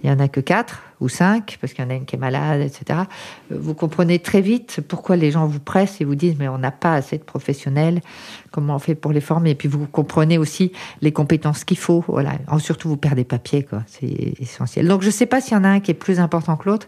il 0.01 0.09
n'y 0.09 0.15
en 0.15 0.19
a 0.19 0.27
que 0.27 0.39
quatre 0.39 0.81
ou 0.99 1.09
cinq, 1.09 1.57
parce 1.61 1.73
qu'il 1.73 1.83
y 1.83 1.87
en 1.87 1.91
a 1.91 1.95
une 1.95 2.05
qui 2.05 2.15
est 2.15 2.19
malade, 2.19 2.61
etc. 2.61 3.01
Euh, 3.51 3.57
Vous 3.59 3.73
comprenez 3.73 4.19
très 4.19 4.41
vite 4.41 4.79
pourquoi 4.87 5.15
les 5.15 5.31
gens 5.31 5.45
vous 5.45 5.59
pressent 5.59 6.01
et 6.01 6.05
vous 6.05 6.15
disent, 6.15 6.35
mais 6.39 6.47
on 6.47 6.57
n'a 6.57 6.71
pas 6.71 6.93
assez 6.93 7.17
de 7.17 7.23
professionnels, 7.23 8.01
comment 8.51 8.75
on 8.75 8.79
fait 8.79 8.95
pour 8.95 9.11
les 9.13 9.21
former 9.21 9.51
Et 9.51 9.55
puis 9.55 9.67
vous 9.67 9.85
comprenez 9.87 10.37
aussi 10.37 10.71
les 11.01 11.11
compétences 11.11 11.63
qu'il 11.63 11.77
faut. 11.77 12.03
Voilà. 12.07 12.33
En- 12.47 12.59
surtout, 12.59 12.89
vous 12.89 12.97
perdez 12.97 13.23
papier, 13.23 13.63
quoi. 13.63 13.83
C'est 13.87 14.33
essentiel. 14.39 14.87
Donc, 14.87 15.01
je 15.01 15.07
ne 15.07 15.11
sais 15.11 15.25
pas 15.25 15.41
s'il 15.41 15.53
y 15.53 15.59
en 15.59 15.63
a 15.63 15.69
un 15.69 15.79
qui 15.79 15.91
est 15.91 15.95
plus 15.95 16.19
important 16.19 16.57
que 16.57 16.69
l'autre. 16.69 16.87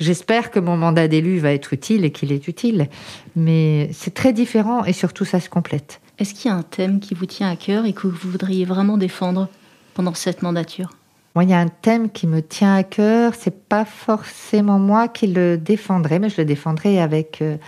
J'espère 0.00 0.50
que 0.50 0.58
mon 0.58 0.76
mandat 0.76 1.08
d'élu 1.08 1.38
va 1.38 1.52
être 1.52 1.72
utile 1.72 2.04
et 2.04 2.10
qu'il 2.10 2.32
est 2.32 2.48
utile. 2.48 2.88
Mais 3.36 3.90
c'est 3.92 4.14
très 4.14 4.32
différent 4.32 4.84
et 4.84 4.92
surtout, 4.92 5.24
ça 5.24 5.40
se 5.40 5.48
complète. 5.48 6.00
Est-ce 6.18 6.34
qu'il 6.34 6.50
y 6.50 6.54
a 6.54 6.56
un 6.56 6.62
thème 6.62 7.00
qui 7.00 7.14
vous 7.14 7.26
tient 7.26 7.50
à 7.50 7.56
cœur 7.56 7.84
et 7.84 7.92
que 7.92 8.06
vous 8.06 8.30
voudriez 8.30 8.64
vraiment 8.64 8.96
défendre 8.96 9.48
pendant 9.94 10.14
cette 10.14 10.42
mandature? 10.42 10.90
Moi, 11.34 11.44
il 11.44 11.50
y 11.50 11.52
a 11.52 11.58
un 11.58 11.68
thème 11.68 12.08
qui 12.10 12.26
me 12.26 12.40
tient 12.40 12.76
à 12.76 12.82
cœur. 12.82 13.34
C'est 13.38 13.68
pas 13.68 13.84
forcément 13.84 14.78
moi 14.78 15.08
qui 15.08 15.26
le 15.26 15.58
défendrai, 15.58 16.18
mais 16.18 16.30
je 16.30 16.38
le 16.38 16.46
défendrai 16.46 16.98
avec 16.98 17.42
euh, 17.42 17.58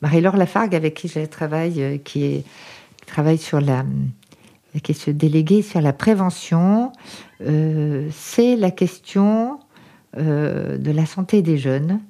Marie-Laure 0.00 0.36
Lafargue, 0.36 0.76
avec 0.76 0.94
qui 0.94 1.08
je 1.08 1.24
travaille, 1.26 1.82
euh, 1.82 1.98
qui, 1.98 2.24
est, 2.24 2.44
travaille 3.10 3.38
sur 3.38 3.60
la, 3.60 3.84
question 4.82 5.12
déléguée 5.12 5.62
sur 5.62 5.80
la 5.80 5.92
prévention, 5.92 6.92
euh, 7.42 8.08
c'est 8.12 8.56
la 8.56 8.70
question 8.70 9.58
euh, 10.16 10.78
de 10.78 10.92
la 10.92 11.06
santé 11.06 11.42
des 11.42 11.58
jeunes 11.58 12.00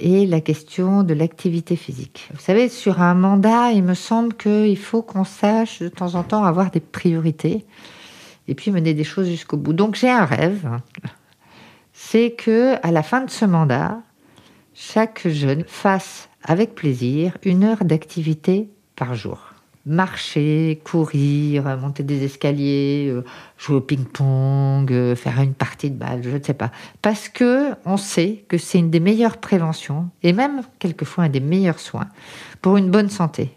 et 0.00 0.26
la 0.26 0.40
question 0.40 1.04
de 1.04 1.14
l'activité 1.14 1.76
physique. 1.76 2.28
Vous 2.34 2.40
savez, 2.40 2.68
sur 2.68 3.00
un 3.00 3.14
mandat, 3.14 3.70
il 3.72 3.84
me 3.84 3.94
semble 3.94 4.34
qu'il 4.34 4.76
faut 4.76 5.02
qu'on 5.02 5.24
sache 5.24 5.80
de 5.80 5.88
temps 5.88 6.16
en 6.16 6.24
temps 6.24 6.44
avoir 6.44 6.70
des 6.70 6.80
priorités 6.80 7.64
et 8.48 8.54
puis 8.54 8.70
mener 8.70 8.94
des 8.94 9.04
choses 9.04 9.28
jusqu'au 9.28 9.56
bout. 9.56 9.72
Donc 9.72 9.94
j'ai 9.94 10.10
un 10.10 10.24
rêve, 10.24 10.68
c'est 11.92 12.32
que 12.32 12.74
à 12.82 12.90
la 12.90 13.04
fin 13.04 13.20
de 13.20 13.30
ce 13.30 13.44
mandat, 13.44 14.00
chaque 14.74 15.28
jeune 15.28 15.64
fasse 15.66 16.28
avec 16.42 16.74
plaisir 16.74 17.36
une 17.44 17.62
heure 17.64 17.84
d'activité 17.84 18.70
par 18.96 19.14
jour 19.14 19.47
marcher, 19.88 20.80
courir, 20.84 21.64
monter 21.78 22.02
des 22.02 22.24
escaliers, 22.24 23.08
euh, 23.08 23.24
jouer 23.56 23.76
au 23.76 23.80
ping-pong, 23.80 24.92
euh, 24.92 25.16
faire 25.16 25.40
une 25.40 25.54
partie 25.54 25.90
de 25.90 25.96
balle, 25.96 26.20
je 26.22 26.30
ne 26.30 26.42
sais 26.42 26.54
pas. 26.54 26.70
Parce 27.02 27.28
que 27.28 27.72
on 27.84 27.96
sait 27.96 28.44
que 28.48 28.58
c'est 28.58 28.78
une 28.78 28.90
des 28.90 29.00
meilleures 29.00 29.38
préventions 29.38 30.10
et 30.22 30.32
même 30.32 30.62
quelquefois 30.78 31.24
un 31.24 31.28
des 31.28 31.40
meilleurs 31.40 31.80
soins 31.80 32.08
pour 32.62 32.76
une 32.76 32.90
bonne 32.90 33.10
santé. 33.10 33.50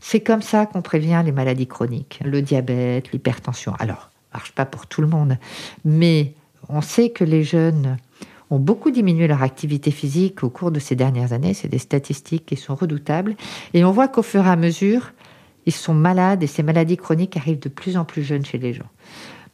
C'est 0.00 0.20
comme 0.20 0.42
ça 0.42 0.66
qu'on 0.66 0.82
prévient 0.82 1.20
les 1.24 1.32
maladies 1.32 1.66
chroniques, 1.66 2.20
le 2.24 2.42
diabète, 2.42 3.12
l'hypertension. 3.12 3.74
Alors, 3.78 4.10
marche 4.32 4.52
pas 4.52 4.64
pour 4.64 4.86
tout 4.86 5.00
le 5.00 5.08
monde, 5.08 5.36
mais 5.84 6.34
on 6.68 6.80
sait 6.80 7.10
que 7.10 7.24
les 7.24 7.42
jeunes 7.42 7.96
ont 8.50 8.58
beaucoup 8.58 8.90
diminué 8.90 9.26
leur 9.28 9.42
activité 9.42 9.90
physique 9.90 10.42
au 10.42 10.50
cours 10.50 10.70
de 10.70 10.80
ces 10.80 10.96
dernières 10.96 11.32
années. 11.32 11.54
C'est 11.54 11.68
des 11.68 11.78
statistiques 11.78 12.46
qui 12.46 12.56
sont 12.56 12.74
redoutables. 12.74 13.36
Et 13.74 13.84
on 13.84 13.92
voit 13.92 14.08
qu'au 14.08 14.22
fur 14.22 14.44
et 14.44 14.50
à 14.50 14.56
mesure, 14.56 15.12
ils 15.66 15.72
sont 15.72 15.94
malades 15.94 16.42
et 16.42 16.46
ces 16.46 16.62
maladies 16.62 16.96
chroniques 16.96 17.36
arrivent 17.36 17.60
de 17.60 17.68
plus 17.68 17.96
en 17.96 18.04
plus 18.04 18.22
jeunes 18.22 18.44
chez 18.44 18.58
les 18.58 18.72
gens. 18.72 18.88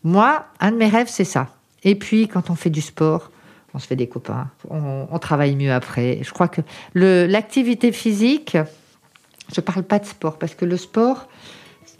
Moi, 0.04 0.46
un 0.60 0.72
de 0.72 0.76
mes 0.76 0.88
rêves, 0.88 1.08
c'est 1.10 1.24
ça. 1.24 1.48
Et 1.82 1.94
puis, 1.94 2.28
quand 2.28 2.50
on 2.50 2.54
fait 2.54 2.70
du 2.70 2.80
sport, 2.80 3.30
on 3.74 3.78
se 3.78 3.86
fait 3.86 3.96
des 3.96 4.08
copains, 4.08 4.50
on, 4.70 5.18
travaille 5.18 5.54
mieux 5.54 5.72
après. 5.72 6.20
Je 6.22 6.30
crois 6.32 6.48
que 6.48 6.62
l'activité 6.94 7.92
physique, 7.92 8.56
je 9.52 9.60
ne 9.60 9.64
parle 9.64 9.82
pas 9.82 9.98
de 9.98 10.06
sport, 10.06 10.38
parce 10.38 10.54
que 10.54 10.64
le 10.64 10.78
sport, 10.78 11.28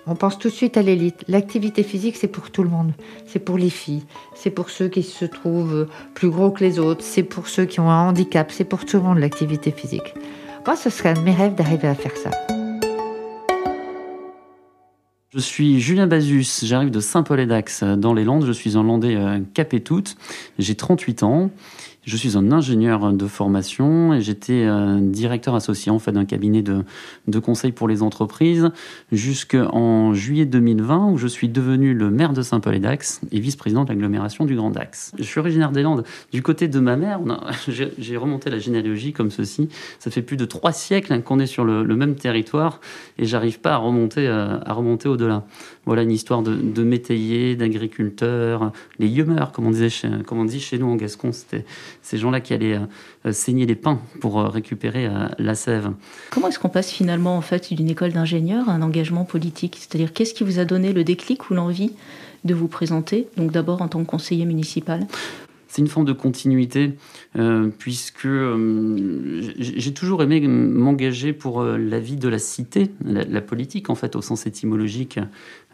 on 0.07 0.15
pense 0.15 0.39
tout 0.39 0.49
de 0.49 0.55
suite 0.55 0.79
à 0.79 0.83
l'élite. 0.83 1.25
L'activité 1.29 1.83
physique, 1.83 2.17
c'est 2.17 2.29
pour 2.29 2.51
tout 2.51 2.63
le 2.63 2.71
monde. 2.71 2.93
C'est 3.27 3.41
pour 3.41 3.59
les 3.59 3.71
filles, 3.71 4.05
c'est 4.35 4.51
pour 4.51 4.71
ceux 4.71 4.89
qui 4.89 5.03
se 5.03 5.27
trouvent 5.27 5.87
plus 6.15 6.31
gros 6.31 6.51
que 6.51 6.65
les 6.65 6.79
autres, 6.79 7.05
c'est 7.05 7.25
pour 7.25 7.47
ceux 7.49 7.67
qui 7.67 7.81
ont 7.81 7.91
un 7.91 8.09
handicap, 8.09 8.51
c'est 8.51 8.65
pour 8.65 8.87
tout 8.87 8.97
le 8.97 9.03
monde 9.03 9.19
l'activité 9.19 9.71
physique. 9.71 10.15
Moi, 10.65 10.77
ce 10.77 10.91
serait 10.91 11.11
un 11.11 11.15
de 11.15 11.21
mes 11.21 11.35
rêves 11.35 11.55
d'arriver 11.55 11.89
à 11.89 11.95
faire 11.95 12.17
ça. 12.17 12.31
Je 15.37 15.43
suis 15.43 15.81
Julien 15.83 16.07
Bazus, 16.07 16.65
j'arrive 16.65 16.91
de 16.91 16.99
Saint-Paul-et-Dax 16.99 17.83
dans 17.83 18.15
les 18.15 18.25
Landes, 18.25 18.47
je 18.47 18.53
suis 18.53 18.79
un 18.79 18.83
Landais 18.83 19.17
euh, 19.17 19.39
tout. 19.85 20.05
j'ai 20.59 20.75
38 20.75 21.25
ans 21.25 21.51
je 22.07 22.17
suis 22.17 22.37
un 22.37 22.53
ingénieur 22.53 23.13
de 23.13 23.27
formation 23.27 24.15
et 24.15 24.21
j'étais 24.21 24.65
euh, 24.65 25.01
directeur 25.01 25.57
associé 25.57 25.91
en 25.91 25.99
fait 25.99 26.13
d'un 26.13 26.25
cabinet 26.25 26.63
de, 26.63 26.85
de 27.27 27.39
conseil 27.41 27.73
pour 27.73 27.89
les 27.89 28.01
entreprises 28.03 28.71
jusqu'en 29.11 30.15
juillet 30.15 30.47
2020 30.47 31.11
où 31.11 31.19
je 31.19 31.27
suis 31.27 31.49
devenu 31.49 31.95
le 31.95 32.11
maire 32.11 32.33
de 32.33 32.43
Saint-Paul-et-Dax 32.43 33.23
et 33.33 33.41
vice-président 33.41 33.83
de 33.83 33.89
l'agglomération 33.89 34.45
du 34.45 34.55
Grand 34.55 34.71
Dax. 34.71 35.13
Je 35.19 35.25
suis 35.25 35.41
originaire 35.41 35.73
des 35.73 35.83
Landes. 35.83 36.05
Du 36.33 36.43
côté 36.43 36.69
de 36.69 36.79
ma 36.79 36.95
mère, 36.95 37.19
j'ai 37.99 38.17
remonté 38.17 38.51
la 38.51 38.59
généalogie 38.59 39.13
comme 39.13 39.33
ceci. 39.33 39.69
Ça 39.99 40.13
fait 40.13 40.23
plus 40.23 40.37
de 40.37 40.45
trois 40.45 40.73
siècles 40.73 41.23
qu'on 41.23 41.41
est 41.41 41.47
sur 41.47 41.65
le, 41.65 41.85
même 41.97 42.15
territoire 42.15 42.81
et 43.19 43.25
j'arrive 43.25 43.59
pas 43.59 43.73
à 43.73 43.79
remonter, 43.79 44.29
euh, 44.29 44.59
remonter 44.67 45.09
au-delà. 45.09 45.45
Voilà 45.87 46.03
une 46.03 46.13
histoire 46.13 46.43
de, 46.43 46.55
de 46.55 46.83
métayers, 46.85 47.57
d'agriculteurs, 47.57 48.71
les 48.99 49.09
yumeurs, 49.09 49.51
comme 49.51 49.67
on, 49.67 49.71
disait 49.71 49.89
comme 50.27 50.39
on 50.39 50.45
dit 50.45 50.61
chez 50.61 50.79
nous 50.79 50.87
en 50.87 50.97
Gascon. 50.97 51.33
C'était 51.33 51.65
ces 52.07 52.19
gens-là 52.19 52.41
qui 52.41 52.55
allaient 52.55 52.79
euh, 53.27 53.33
saigner 53.33 53.67
les 53.67 53.75
pins 53.75 54.01
pour 54.21 54.39
euh, 54.39 54.47
récupérer 54.49 55.07
euh, 55.07 55.27
la 55.39 55.57
sève. 55.57 55.91
Comment 56.31 56.47
est-ce 56.47 56.61
qu'on 56.61 56.69
passe 56.69 56.93
finalement 56.93 57.37
en 57.37 57.41
fait 57.41 57.75
d'une 57.75 57.91
école 57.91 58.13
d'ingénieur 58.13 58.69
à 58.69 58.73
un 58.73 58.83
engagement 58.83 59.25
politique? 59.25 59.77
C'est-à-dire 59.81 60.13
qu'est-ce 60.13 60.33
qui 60.33 60.45
vous 60.45 60.61
a 60.61 60.65
donné 60.65 60.93
le 60.93 61.03
déclic 61.03 61.51
ou 61.51 61.55
l'envie 61.55 61.91
de 62.45 62.55
vous 62.55 62.69
présenter 62.69 63.27
Donc 63.37 63.51
d'abord 63.51 63.83
en 63.83 63.89
tant 63.89 64.05
que 64.05 64.09
conseiller 64.09 64.45
municipal? 64.45 65.05
C'est 65.77 65.83
une 65.83 65.89
forme 65.89 66.07
de 66.07 66.15
continuité, 66.15 66.95
euh, 67.37 67.69
puisque 67.69 68.25
euh, 68.25 69.43
j'ai 69.59 69.93
toujours 69.93 70.23
aimé 70.23 70.41
m'engager 70.41 71.35
pour 71.35 71.61
euh, 71.61 71.77
la 71.77 72.01
vie 72.01 72.17
de 72.17 72.31
la 72.31 72.39
cité, 72.39 72.93
la, 73.05 73.43
politique 73.43 73.91
en 73.91 73.95
fait, 73.95 74.17
au 74.17 74.23
sens 74.23 74.47
étymologique 74.47 75.21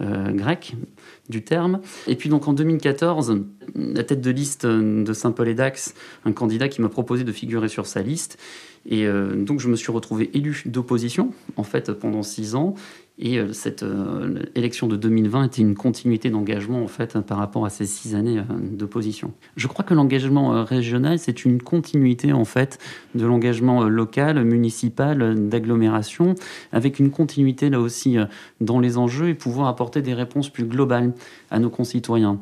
grec 0.01 0.75
du 1.29 1.45
terme. 1.45 1.81
Et 2.09 2.17
puis 2.17 2.29
donc 2.29 2.49
en 2.49 2.53
2014, 2.53 3.43
la 3.77 4.03
tête 4.03 4.21
de 4.21 4.31
liste 4.33 4.67
de 4.67 5.13
Saint-Paul-et-Dax, 5.13 5.95
un 6.25 6.33
candidat 6.33 6.67
qui 6.67 6.83
m'a 6.83 6.89
proposé 6.89 7.23
de 7.23 7.31
figurer 7.31 7.69
sur 7.69 7.87
sa 7.87 8.03
liste. 8.03 8.37
Et 8.85 9.07
donc 9.07 9.61
je 9.61 9.69
me 9.69 9.77
suis 9.77 9.93
retrouvé 9.93 10.31
élu 10.35 10.65
d'opposition, 10.67 11.33
en 11.57 11.63
fait, 11.63 11.93
pendant 11.93 12.25
six 12.25 12.57
ans. 12.57 12.75
Et 13.19 13.39
euh, 13.39 13.53
cette 13.53 13.83
euh, 13.83 14.43
élection 14.55 14.87
de 14.87 14.97
2020 14.97 15.45
était 15.45 15.63
une 15.63 15.75
continuité 15.75 16.31
d'engagement 16.31 16.83
en 16.83 16.89
fait 16.89 17.19
par 17.21 17.39
rapport 17.39 17.67
à 17.67 17.71
ces 17.71 17.85
six 17.85 18.15
années 18.15 18.39
euh, 18.39 18.43
d'opposition. 18.59 19.33
Je 19.57 19.67
crois 19.69 19.85
que 19.85 19.93
l'engagement 19.93 20.65
régional 20.65 21.19
c'est 21.19 21.45
une 21.45 21.63
continuité 21.63 22.33
en 22.33 22.47
fait 22.47 22.79
de 23.15 23.27
l'engagement 23.27 23.85
local, 23.85 24.43
municipal, 24.45 25.49
d'agglomération, 25.49 26.35
avec 26.73 26.99
une 26.99 27.11
continuité 27.11 27.69
là 27.69 27.81
aussi 27.81 28.17
dans 28.61 28.81
les 28.81 28.97
enjeux 28.97 29.29
et 29.29 29.35
pouvoir 29.35 29.69
apporter 29.69 30.01
des 30.01 30.15
réponses 30.15 30.49
plus 30.49 30.65
globales 30.65 31.13
à 31.51 31.59
nos 31.59 31.71
concitoyens. 31.71 32.41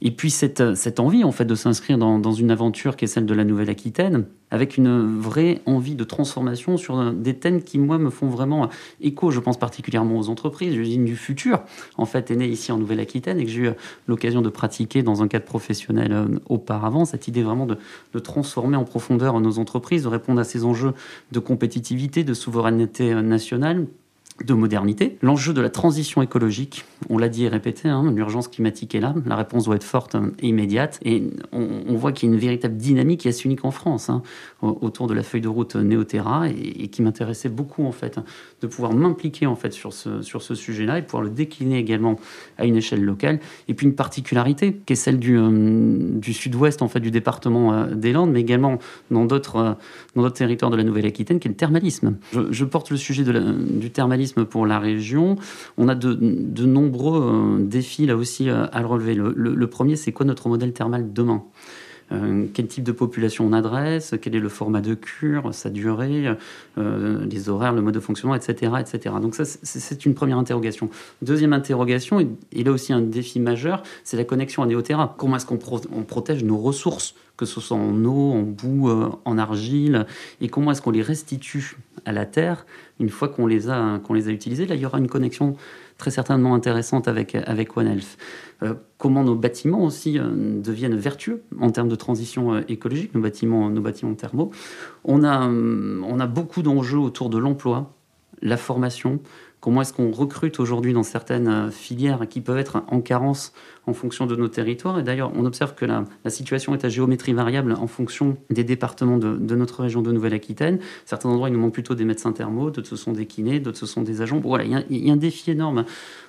Et 0.00 0.12
puis 0.12 0.30
cette, 0.30 0.76
cette 0.76 1.00
envie 1.00 1.24
en 1.24 1.32
fait 1.32 1.44
de 1.44 1.54
s'inscrire 1.56 1.98
dans, 1.98 2.32
une 2.32 2.50
aventure 2.50 2.96
qui 2.96 3.04
est 3.04 3.08
celle 3.08 3.26
de 3.26 3.34
la 3.34 3.44
Nouvelle-Aquitaine, 3.44 4.26
avec 4.50 4.76
une 4.76 5.18
vraie 5.18 5.60
envie 5.66 5.96
de 5.96 6.04
transformation 6.04 6.76
sur 6.76 7.12
des 7.12 7.34
thèmes 7.34 7.62
qui 7.62 7.78
moi 7.78 7.98
me 7.98 8.10
font 8.10 8.28
vraiment 8.28 8.68
écho. 9.00 9.32
Je 9.32 9.40
pense 9.40 9.58
particulièrement 9.58 10.18
aux 10.18 10.28
entreprises. 10.28 10.74
L'usine 10.74 11.04
du 11.04 11.16
futur 11.16 11.62
en 11.96 12.06
fait 12.06 12.30
est 12.30 12.36
née 12.36 12.48
ici 12.48 12.70
en 12.70 12.78
Nouvelle-Aquitaine 12.78 13.40
et 13.40 13.44
que 13.44 13.50
j'ai 13.50 13.62
eu 13.62 13.70
l'occasion 14.06 14.40
de 14.40 14.50
pratiquer 14.50 15.02
dans 15.02 15.22
un 15.22 15.28
cadre 15.28 15.46
professionnel 15.46 16.12
euh, 16.12 16.26
auparavant. 16.48 17.04
Cette 17.04 17.26
idée 17.26 17.42
vraiment 17.42 17.66
de, 17.66 17.76
de 18.12 18.18
transformer 18.20 18.76
en 18.76 18.84
profondeur 18.84 19.40
nos 19.40 19.58
entreprises, 19.58 20.04
de 20.04 20.08
répondre 20.08 20.40
à 20.40 20.44
ces 20.44 20.64
enjeux 20.64 20.92
de 21.32 21.40
compétitivité, 21.40 22.22
de 22.22 22.34
souveraineté 22.34 23.12
euh, 23.12 23.22
nationale 23.22 23.86
de 24.44 24.54
modernité. 24.54 25.18
L'enjeu 25.22 25.52
de 25.52 25.60
la 25.60 25.70
transition 25.70 26.22
écologique, 26.22 26.84
on 27.08 27.18
l'a 27.18 27.28
dit 27.28 27.44
et 27.44 27.48
répété, 27.48 27.88
hein, 27.88 28.12
l'urgence 28.14 28.48
climatique 28.48 28.94
est 28.94 29.00
là, 29.00 29.14
la 29.26 29.36
réponse 29.36 29.64
doit 29.64 29.76
être 29.76 29.84
forte 29.84 30.16
et 30.40 30.48
immédiate. 30.48 30.98
Et 31.04 31.24
on, 31.52 31.94
voit 31.96 32.12
qu'il 32.12 32.28
y 32.28 32.32
a 32.32 32.34
une 32.34 32.40
véritable 32.40 32.76
dynamique 32.76 33.20
qui 33.20 33.28
est 33.28 33.44
unique 33.44 33.64
en 33.64 33.70
France 33.70 34.10
hein, 34.10 34.22
autour 34.62 35.06
de 35.06 35.14
la 35.14 35.22
feuille 35.22 35.40
de 35.40 35.48
route 35.48 35.76
Néoterra 35.76 36.48
et, 36.48 36.88
qui 36.88 37.02
m'intéressait 37.02 37.48
beaucoup 37.48 37.84
en 37.84 37.92
fait 37.92 38.18
de 38.60 38.66
pouvoir 38.66 38.92
m'impliquer 38.92 39.46
en 39.46 39.56
fait 39.56 39.72
sur 39.72 39.92
ce, 39.92 40.22
sur 40.22 40.42
ce 40.42 40.54
sujet-là 40.54 40.98
et 40.98 41.02
pouvoir 41.02 41.22
le 41.22 41.30
décliner 41.30 41.78
également 41.78 42.16
à 42.56 42.64
une 42.64 42.76
échelle 42.76 43.02
locale. 43.02 43.40
Et 43.66 43.74
puis 43.74 43.86
une 43.86 43.94
particularité 43.94 44.80
qui 44.86 44.92
est 44.92 44.96
celle 44.96 45.18
du, 45.18 45.38
euh, 45.38 46.18
du 46.18 46.32
sud-ouest 46.32 46.82
en 46.82 46.88
fait 46.88 47.00
du 47.00 47.10
département 47.10 47.72
euh, 47.72 47.94
des 47.94 48.12
Landes, 48.12 48.30
mais 48.30 48.40
également 48.40 48.78
dans 49.10 49.24
d'autres 49.24 49.76
euh, 50.16 50.30
territoires 50.30 50.70
de 50.70 50.76
la 50.76 50.84
Nouvelle-Aquitaine, 50.84 51.40
qui 51.40 51.48
est 51.48 51.50
le 51.50 51.56
thermalisme. 51.56 52.16
Je, 52.32 52.64
porte 52.64 52.90
le 52.90 52.96
sujet 52.96 53.24
du 53.24 53.90
thermalisme 53.90 54.27
pour 54.34 54.66
la 54.66 54.78
région. 54.78 55.36
On 55.76 55.88
a 55.88 55.94
de, 55.94 56.66
nombreux 56.66 57.22
euh, 57.22 57.64
défis 57.64 58.06
là 58.06 58.16
aussi 58.16 58.48
euh, 58.48 58.66
à 58.72 58.80
le 58.80 58.86
relever. 58.86 59.14
Le, 59.14 59.66
premier, 59.66 59.96
c'est 59.96 60.12
quoi 60.12 60.26
notre 60.26 60.48
modèle 60.48 60.72
thermal 60.72 61.12
demain? 61.12 61.44
Euh, 62.12 62.46
quel 62.54 62.66
type 62.66 62.84
de 62.84 62.92
population 62.92 63.46
on 63.46 63.52
adresse, 63.52 64.14
quel 64.20 64.34
est 64.34 64.40
le 64.40 64.48
format 64.48 64.80
de 64.80 64.94
cure, 64.94 65.52
sa 65.52 65.70
durée, 65.70 66.34
les 66.76 67.48
horaires, 67.48 67.72
le 67.72 67.82
mode 67.82 67.94
de 67.94 68.00
fonctionnement, 68.00 68.34
etc. 68.34 68.72
etc. 68.80 69.14
Donc 69.20 69.34
ça, 69.34 69.44
c'est 69.44 70.06
une 70.06 70.14
première 70.14 70.38
interrogation. 70.38 70.90
Deuxième 71.22 71.52
interrogation, 71.52 72.20
et, 72.52 72.64
là 72.64 72.72
aussi 72.72 72.92
un 72.92 73.00
défi 73.00 73.40
majeur, 73.40 73.82
c'est 74.04 74.16
la 74.16 74.24
connexion 74.24 74.62
à 74.62 74.66
Néoterra. 74.66 75.14
Comment 75.18 75.36
est-ce 75.36 75.46
qu'on 75.46 75.58
protège 75.58 76.44
nos 76.44 76.58
ressources 76.58 77.14
que 77.38 77.46
ce 77.46 77.60
soit 77.60 77.76
en 77.76 78.04
eau, 78.04 78.32
en 78.32 78.42
boue, 78.42 78.90
en 79.24 79.38
argile, 79.38 80.06
et 80.40 80.48
comment 80.48 80.72
est-ce 80.72 80.82
qu'on 80.82 80.90
les 80.90 81.02
restitue 81.02 81.76
à 82.04 82.12
la 82.12 82.26
terre 82.26 82.66
une 82.98 83.10
fois 83.10 83.28
qu'on 83.28 83.46
les 83.46 83.70
a 83.70 84.00
qu'on 84.00 84.12
les 84.12 84.28
a 84.28 84.32
utilisés? 84.32 84.66
Là, 84.66 84.74
il 84.74 84.80
y 84.80 84.86
aura 84.86 84.98
une 84.98 85.08
connexion 85.08 85.56
très 85.98 86.10
certainement 86.10 86.54
intéressante 86.54 87.08
avec 87.08 87.34
avec 87.34 87.76
One 87.76 87.88
Health. 87.88 88.16
Euh, 88.62 88.74
comment 88.96 89.24
nos 89.24 89.34
bâtiments 89.34 89.84
aussi 89.84 90.18
euh, 90.18 90.60
deviennent 90.60 90.96
vertueux 90.96 91.42
en 91.60 91.70
termes 91.70 91.88
de 91.88 91.96
transition 91.96 92.54
euh, 92.54 92.60
écologique, 92.68 93.14
nos 93.14 93.20
bâtiments 93.20 93.68
nos 93.68 93.80
bâtiments 93.82 94.14
thermaux. 94.14 94.50
On 95.04 95.24
a 95.24 95.46
on 95.48 96.20
a 96.20 96.26
beaucoup 96.26 96.62
d'enjeux 96.62 96.98
autour 96.98 97.28
de 97.28 97.38
l'emploi, 97.38 97.92
la 98.40 98.56
formation. 98.56 99.20
Comment 99.60 99.82
est-ce 99.82 99.92
qu'on 99.92 100.12
recrute 100.12 100.60
aujourd'hui 100.60 100.92
dans 100.92 101.02
certaines 101.02 101.72
filières 101.72 102.28
qui 102.28 102.40
peuvent 102.40 102.58
être 102.58 102.84
en 102.88 103.00
carence 103.00 103.52
en 103.88 103.92
fonction 103.92 104.26
de 104.26 104.36
nos 104.36 104.46
territoires? 104.46 105.00
Et 105.00 105.02
d'ailleurs, 105.02 105.32
on 105.34 105.44
observe 105.44 105.74
que 105.74 105.84
la, 105.84 106.04
situation 106.28 106.74
est 106.74 106.84
à 106.84 106.88
géométrie 106.88 107.32
variable 107.32 107.72
en 107.72 107.88
fonction 107.88 108.36
des 108.50 108.62
départements 108.62 109.18
de, 109.18 109.56
notre 109.56 109.82
région 109.82 110.00
de 110.00 110.12
Nouvelle-Aquitaine. 110.12 110.78
Certains 111.06 111.28
endroits, 111.28 111.48
il 111.48 111.54
nous 111.54 111.60
manque 111.60 111.72
plutôt 111.72 111.96
des 111.96 112.04
médecins 112.04 112.32
thermaux, 112.32 112.70
d'autres 112.70 112.88
ce 112.88 112.96
sont 112.96 113.12
des 113.12 113.26
kinés, 113.26 113.58
d'autres 113.58 113.78
ce 113.78 113.86
sont 113.86 114.02
des 114.02 114.22
agents. 114.22 114.38
voilà, 114.38 114.64
il 114.64 115.06
y, 115.06 115.10
a, 115.10 115.12
un 115.12 115.16
défi 115.16 115.50
énorme 115.50 115.84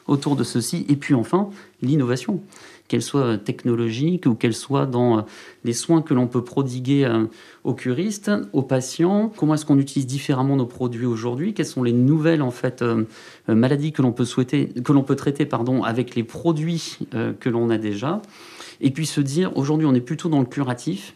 autour 0.10 0.36
de 0.36 0.44
ceci. 0.44 0.86
Et 0.90 0.96
puis 0.96 1.14
enfin, 1.14 1.50
l'innovation 1.82 2.42
qu'elle 2.88 3.02
soit 3.04 3.38
technologique 3.38 4.26
ou 4.26 4.34
qu'elle 4.34 4.56
soit 4.56 4.88
dans 4.88 5.26
les 5.64 5.74
soins 5.74 6.02
que 6.02 6.16
l'on 6.16 6.28
peut 6.28 6.44
prodiguer 6.44 7.08
aux 7.64 7.76
curistes, 7.76 8.32
aux 8.52 8.64
patients. 8.64 9.32
Comment 9.38 9.54
est-ce 9.54 9.66
qu'on 9.66 9.78
utilise 9.78 10.08
différemment 10.08 10.56
nos 10.56 10.66
produits 10.66 11.06
aujourd'hui? 11.06 11.54
Quelles 11.54 11.68
sont 11.68 11.84
les 11.84 11.94
nouvelles 11.94 12.42
en 12.42 12.50
fait 12.50 12.84
maladies 13.48 13.92
que 13.92 14.02
l'on 14.02 14.12
peut 14.12 14.26
traiter 14.26 15.48
avec 15.84 16.16
les 16.16 16.24
produits 16.24 16.98
que 17.40 17.50
l'on 17.50 17.70
a 17.70 17.78
déjà? 17.78 18.24
Et 18.82 18.90
puis 18.90 19.06
se 19.06 19.22
dire 19.22 19.56
aujourd'hui 19.56 19.86
on 19.86 19.94
est 19.94 20.02
plutôt 20.02 20.30
dans 20.30 20.40
le 20.40 20.48
curatif 20.48 21.16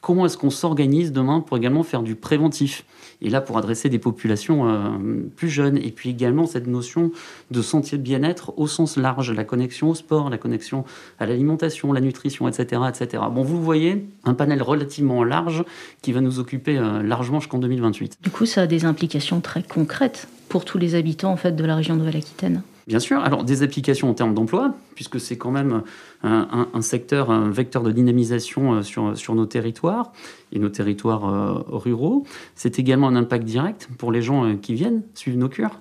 comment 0.00 0.26
est-ce 0.26 0.36
qu'on 0.36 0.50
s'organise 0.50 1.12
demain 1.12 1.40
pour 1.40 1.56
également 1.56 1.82
faire 1.82 2.02
du 2.02 2.14
préventif 2.14 2.84
et 3.22 3.28
là 3.28 3.40
pour 3.40 3.58
adresser 3.58 3.88
des 3.88 3.98
populations 3.98 4.68
euh, 4.68 4.88
plus 5.36 5.48
jeunes. 5.48 5.76
Et 5.76 5.90
puis 5.90 6.10
également 6.10 6.46
cette 6.46 6.66
notion 6.66 7.10
de 7.50 7.62
sentier 7.62 7.98
de 7.98 8.02
bien-être 8.02 8.52
au 8.58 8.66
sens 8.66 8.96
large 8.96 9.30
la 9.32 9.44
connexion 9.44 9.90
au 9.90 9.94
sport 9.94 10.30
la 10.30 10.38
connexion 10.38 10.84
à 11.18 11.26
l'alimentation 11.26 11.92
la 11.92 12.00
nutrition 12.00 12.48
etc 12.48 12.82
etc 12.88 13.22
vous 13.34 13.62
voyez 13.62 14.06
un 14.24 14.34
panel 14.34 14.62
relativement 14.62 15.24
large 15.24 15.64
qui 16.02 16.12
va 16.12 16.20
nous 16.20 16.38
occuper 16.38 16.78
euh, 16.78 17.02
largement 17.02 17.40
jusqu'en 17.40 17.58
2028 17.58 18.18
du 18.22 18.30
coup 18.30 18.46
ça 18.46 18.62
a 18.62 18.66
des 18.66 18.84
implications 18.84 19.40
très 19.40 19.62
concrètes 19.62 20.28
pour 20.48 20.64
tous 20.64 20.78
les 20.78 20.94
habitants 20.94 21.32
en 21.32 21.36
fait 21.36 21.52
de 21.52 21.64
la 21.64 21.76
région 21.76 21.96
Nouvelle-Aquitaine 21.96 22.62
Bien 22.86 22.98
sûr, 22.98 23.20
alors 23.20 23.44
des 23.44 23.62
applications 23.62 24.10
en 24.10 24.14
termes 24.14 24.34
d'emploi, 24.34 24.74
puisque 24.94 25.20
c'est 25.20 25.36
quand 25.36 25.50
même 25.50 25.82
un, 26.22 26.82
secteur, 26.82 27.30
un 27.30 27.50
vecteur 27.50 27.82
de 27.82 27.92
dynamisation 27.92 28.74
euh, 28.74 28.82
sur, 28.82 29.34
nos 29.34 29.46
territoires 29.46 30.12
et 30.52 30.58
nos 30.58 30.68
territoires 30.68 31.28
euh, 31.28 31.62
ruraux. 31.68 32.24
C'est 32.54 32.78
également 32.78 33.08
un 33.08 33.16
impact 33.16 33.44
direct 33.44 33.88
pour 33.98 34.12
les 34.12 34.22
gens 34.22 34.44
euh, 34.44 34.54
qui 34.54 34.74
viennent 34.74 35.02
suivre 35.14 35.38
nos 35.38 35.48
cures 35.48 35.80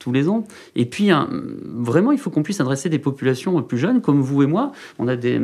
tous 0.00 0.10
les 0.10 0.28
ans. 0.28 0.44
Et 0.74 0.86
puis, 0.86 1.10
vraiment, 1.64 2.10
il 2.10 2.18
faut 2.18 2.30
qu'on 2.30 2.42
puisse 2.42 2.60
adresser 2.60 2.88
des 2.88 2.98
populations 2.98 3.62
plus 3.62 3.78
jeunes, 3.78 4.00
comme 4.00 4.20
vous 4.20 4.42
et 4.42 4.46
moi. 4.46 4.72
On 4.98 5.06
a 5.06 5.14
des, 5.14 5.40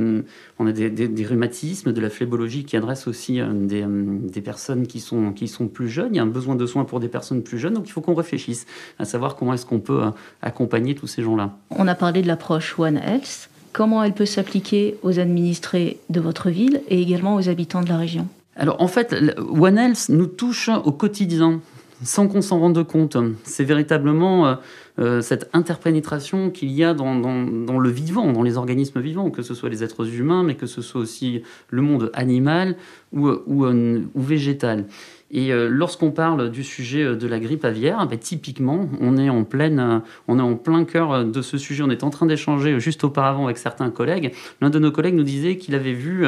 on 0.58 0.66
a 0.66 0.72
des, 0.72 1.24
rhumatismes, 1.24 1.92
de 1.92 2.00
la 2.00 2.10
phlébologie 2.10 2.64
qui 2.64 2.76
adresse 2.76 3.06
aussi 3.06 3.40
euh, 3.40 3.46
des, 3.52 4.40
personnes 4.40 4.86
qui 4.86 5.00
sont, 5.00 5.32
qui 5.32 5.48
sont 5.48 5.68
plus 5.68 5.88
jeunes. 5.88 6.14
Il 6.14 6.16
y 6.16 6.20
a 6.20 6.22
un 6.22 6.26
besoin 6.26 6.56
de 6.56 6.66
soins 6.66 6.84
pour 6.84 6.98
des 6.98 7.08
personnes 7.08 7.42
plus 7.42 7.58
jeunes, 7.58 7.74
donc 7.74 7.88
il 7.88 7.92
faut 7.92 8.00
qu'on 8.00 8.14
réfléchisse 8.14 8.66
à 8.98 9.04
savoir 9.04 9.36
comment 9.36 9.54
est-ce 9.54 9.66
qu'on 9.66 9.80
peut 9.80 10.04
euh, 10.04 10.10
accompagner 10.42 10.94
tous 10.94 11.06
ces 11.06 11.22
gens-là. 11.22 11.56
On 11.70 11.86
a 11.86 11.94
parlé 11.94 12.22
de 12.22 12.26
l'approche 12.26 12.78
One 12.78 12.96
Health. 12.96 13.50
Comment 13.72 14.02
elle 14.02 14.14
peut 14.14 14.26
s'appliquer 14.26 14.96
aux 15.02 15.18
administrés 15.18 15.98
de 16.08 16.20
votre 16.20 16.48
ville 16.48 16.80
et 16.88 17.00
également 17.02 17.34
aux 17.34 17.48
habitants 17.50 17.82
de 17.82 17.88
la 17.88 17.98
région? 17.98 18.26
Alors 18.56 18.80
en 18.80 18.88
fait, 18.88 19.14
One 19.38 19.76
Health 19.76 20.08
nous 20.08 20.26
touche 20.26 20.70
au 20.70 20.92
quotidien 20.92 21.60
sans 22.02 22.28
qu'on 22.28 22.42
s'en 22.42 22.60
rende 22.60 22.86
compte. 22.86 23.16
C'est 23.44 23.64
véritablement 23.64 24.46
euh, 24.46 24.54
euh, 24.98 25.20
cette 25.20 25.48
interpénétration 25.52 26.50
qu'il 26.50 26.70
y 26.70 26.84
a 26.84 26.94
dans, 26.94 27.14
le 27.14 27.88
vivant, 27.88 28.32
dans 28.32 28.42
les 28.42 28.56
organismes 28.56 29.00
vivants, 29.00 29.30
que 29.30 29.42
ce 29.42 29.54
soit 29.54 29.68
les 29.68 29.82
êtres 29.82 30.06
humains, 30.14 30.42
mais 30.42 30.54
que 30.54 30.66
ce 30.66 30.82
soit 30.82 31.00
aussi 31.00 31.42
le 31.70 31.82
monde 31.82 32.10
animal 32.14 32.76
ou, 33.12 33.28
euh, 33.28 34.02
ou 34.14 34.22
végétal. 34.22 34.86
Et 35.30 35.50
lorsqu'on 35.68 36.12
parle 36.12 36.50
du 36.50 36.62
sujet 36.62 37.16
de 37.16 37.26
la 37.26 37.40
grippe 37.40 37.64
aviaire, 37.64 38.06
ben, 38.06 38.18
typiquement, 38.18 38.88
on 39.00 39.16
est, 39.16 39.28
en 39.28 39.44
pleine, 39.44 40.02
on 40.28 40.38
est 40.38 40.42
en 40.42 40.54
plein 40.54 40.84
cœur 40.84 41.24
de 41.24 41.42
ce 41.42 41.58
sujet. 41.58 41.82
On 41.82 41.90
est 41.90 42.04
en 42.04 42.10
train 42.10 42.26
d'échanger 42.26 42.78
juste 42.78 43.02
auparavant 43.02 43.44
avec 43.46 43.58
certains 43.58 43.90
collègues. 43.90 44.32
L'un 44.60 44.70
de 44.70 44.78
nos 44.78 44.92
collègues 44.92 45.14
nous 45.14 45.24
disait 45.24 45.56
qu'il 45.56 45.74
avait 45.74 45.92
vu, 45.92 46.26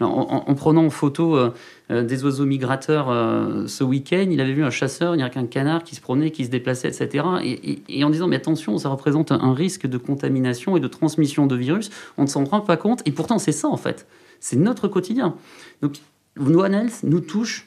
en, 0.00 0.44
en, 0.46 0.54
prenant 0.54 0.84
en 0.84 0.90
photo 0.90 1.52
euh, 1.90 2.04
des 2.04 2.24
oiseaux 2.24 2.44
migrateurs 2.44 3.10
euh, 3.10 3.66
ce 3.66 3.82
week-end. 3.82 4.26
Il 4.30 4.40
avait 4.40 4.52
vu 4.52 4.62
un 4.62 4.70
chasseur, 4.70 5.14
il 5.14 5.18
n'y 5.18 5.24
a 5.24 5.28
qu'un 5.28 5.46
canard 5.46 5.82
qui 5.82 5.96
se 5.96 6.00
promenait, 6.00 6.30
qui 6.30 6.44
se 6.44 6.50
déplaçait, 6.50 6.88
etc. 6.88 7.24
Et, 7.88 8.04
en 8.04 8.10
disant, 8.10 8.28
mais 8.28 8.36
attention, 8.36 8.78
ça 8.78 8.88
représente 8.88 9.32
un 9.32 9.52
risque 9.52 9.86
de 9.86 9.98
contamination 9.98 10.76
et 10.76 10.80
de 10.80 10.86
transmission 10.86 11.46
de 11.46 11.56
virus. 11.56 11.90
On 12.16 12.22
ne 12.22 12.28
s'en 12.28 12.44
rend 12.44 12.60
pas 12.60 12.76
compte. 12.76 13.02
Et 13.06 13.12
pourtant, 13.12 13.38
c'est 13.38 13.52
ça, 13.52 13.66
en 13.66 13.76
fait. 13.76 14.06
C'est 14.38 14.56
notre 14.56 14.86
quotidien. 14.86 15.34
Donc, 15.82 15.96
nos 16.38 16.62
analyses 16.62 17.02
nous 17.02 17.20
touchent 17.20 17.66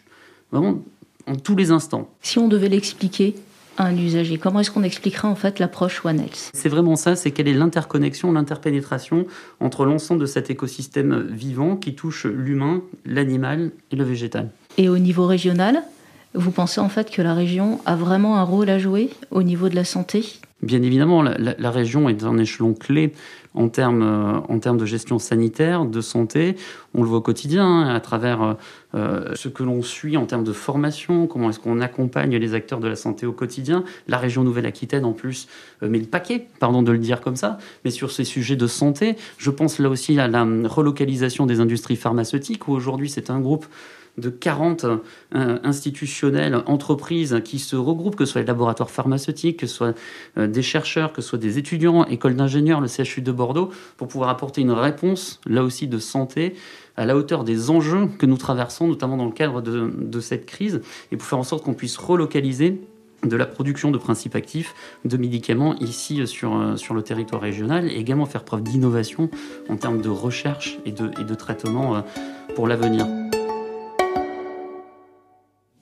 vraiment 0.54 0.82
en 1.28 1.36
tous 1.36 1.56
les 1.56 1.72
instants. 1.72 2.10
Si 2.22 2.40
on 2.40 2.48
devait 2.48 2.70
l'expliquer 2.70 3.36
un 3.78 3.98
usager 3.98 4.38
Comment 4.38 4.60
est-ce 4.60 4.70
qu'on 4.70 4.84
expliquera 4.84 5.28
en 5.28 5.36
fait 5.36 5.58
l'approche 5.60 6.06
One 6.06 6.20
Health? 6.20 6.52
C'est 6.54 6.70
vraiment 6.70 6.96
ça, 6.96 7.16
c'est 7.16 7.32
quelle 7.32 7.48
est 7.48 7.54
l'interconnexion, 7.54 8.32
l'interpénétration 8.32 9.26
entre 9.60 9.86
l'ensemble 9.86 10.22
de 10.22 10.26
cet 10.28 10.52
écosystème 10.52 11.28
vivant 11.32 11.76
qui 11.76 11.96
touche 11.96 12.26
l'humain, 12.26 12.84
l'animal 13.06 13.72
et 13.92 13.96
le 13.96 14.04
végétal. 14.04 14.52
Et 14.78 14.90
au 14.90 15.00
niveau 15.00 15.26
régional, 15.26 15.82
vous 16.36 16.52
pensez 16.52 16.82
en 16.82 16.90
fait 16.90 17.10
que 17.10 17.22
la 17.22 17.34
région 17.34 17.80
a 17.86 17.96
vraiment 17.96 18.38
un 18.38 18.44
rôle 18.44 18.70
à 18.70 18.80
jouer 18.80 19.10
au 19.32 19.44
niveau 19.44 19.70
de 19.70 19.76
la 19.76 19.86
santé? 19.86 20.24
Bien 20.62 20.82
évidemment, 20.82 21.22
la, 21.22 21.72
région 21.72 22.08
est 22.08 22.24
un 22.24 22.38
échelon 22.38 22.74
clé 22.74 23.12
en 23.54 23.70
termes, 23.70 24.02
euh, 24.02 24.54
en 24.54 24.76
de 24.76 24.86
gestion 24.86 25.20
sanitaire, 25.20 25.86
de 25.86 26.02
santé. 26.02 26.56
On 26.94 27.02
le 27.02 27.08
voit 27.08 27.20
au 27.20 27.22
quotidien 27.22 27.66
hein, 27.66 27.94
à 27.94 28.00
travers 28.00 28.42
euh, 28.42 28.54
euh, 28.96 29.36
ce 29.36 29.50
que 29.50 29.64
l'on 29.64 29.82
suit 29.82 30.18
en 30.18 30.26
termes 30.26 30.44
de 30.44 30.54
formation, 30.54 31.28
comment 31.28 31.50
est-ce 31.50 31.60
qu'on 31.60 31.82
accompagne 31.82 32.36
les 32.36 32.54
acteurs 32.54 32.80
de 32.80 32.88
la 32.88 32.96
santé 32.96 33.26
au 33.26 33.32
quotidien. 33.32 33.84
La 34.08 34.18
région 34.18 34.44
Nouvelle-Aquitaine, 34.44 35.06
en 35.06 35.14
plus, 35.14 35.48
met 35.82 36.00
le 36.00 36.06
paquet, 36.06 36.48
pardon 36.60 36.82
de 36.82 36.92
le 36.92 36.98
dire 36.98 37.22
comme 37.22 37.36
ça, 37.36 37.58
mais 37.84 37.92
sur 37.92 38.12
ces 38.12 38.24
sujets 38.24 38.56
de 38.56 38.68
santé. 38.68 39.16
Je 39.38 39.50
pense 39.50 39.80
là 39.80 39.90
aussi 39.90 40.20
à 40.20 40.28
la 40.28 40.44
relocalisation 40.44 41.46
des 41.46 41.60
industries 41.60 41.96
pharmaceutiques, 41.96 42.68
où 42.68 42.72
aujourd'hui 42.72 43.10
c'est 43.10 43.30
un 43.30 43.40
groupe 43.40 43.66
de 44.18 44.30
40 44.30 44.86
euh, 44.86 45.58
institutionnelles, 45.64 46.62
entreprises 46.68 47.42
qui 47.44 47.60
se 47.60 47.76
regroupent, 47.76 48.16
que 48.16 48.26
ce 48.26 48.34
soit 48.34 48.42
les 48.42 48.48
laboratoires 48.48 48.92
pharmaceutiques, 48.92 49.58
que 49.58 49.68
ce 49.68 49.76
soit 49.76 49.96
euh, 50.38 50.48
des 50.48 50.62
chercheurs, 50.62 51.14
que 51.14 51.22
ce 51.22 51.30
soit 51.30 51.40
des 51.40 51.58
étudiants, 51.58 52.06
école 52.06 52.36
d'ingénieurs, 52.36 52.80
le 52.80 52.88
CHU 52.88 53.22
de 53.22 53.32
Bordeaux, 53.32 53.72
pour 53.98 54.08
pouvoir 54.08 54.30
apporter 54.30 54.62
une 54.62 54.72
réponse, 54.72 55.42
là 55.48 55.64
aussi, 55.64 55.88
de 55.88 55.98
santé 55.98 56.56
à 56.96 57.06
la 57.06 57.18
hauteur 57.18 57.44
des 57.44 57.72
enjeux 57.72 58.08
que 58.20 58.28
nous 58.28 58.38
traversons, 58.38 58.88
notamment 58.88 59.18
dans 59.18 59.26
le 59.26 59.32
cadre 59.32 59.62
de, 59.62 60.20
cette 60.20 60.46
crise, 60.46 60.82
et 61.12 61.18
pour 61.18 61.28
faire 61.28 61.40
en 61.40 61.44
sorte 61.44 61.64
qu'on 61.64 61.74
puisse 61.74 61.98
relocaliser 61.98 62.82
de 63.24 63.36
la 63.36 63.48
production 63.48 63.90
de 63.90 63.98
principes 63.98 64.36
actifs, 64.36 64.76
de 65.06 65.18
médicaments 65.18 65.76
ici 65.80 66.28
sur, 66.28 66.56
euh, 66.56 66.76
sur 66.76 66.94
le 66.94 67.02
territoire 67.02 67.42
régional 67.42 67.88
et 67.90 67.96
également 67.96 68.26
faire 68.26 68.44
preuve 68.44 68.62
d'innovation 68.62 69.30
en 69.70 69.78
termes 69.78 70.02
de 70.02 70.10
recherche 70.10 70.78
et 70.86 70.92
de, 70.92 71.10
et 71.20 71.24
de 71.24 71.34
traitement 71.34 72.04
pour 72.54 72.68
l'avenir. 72.68 73.08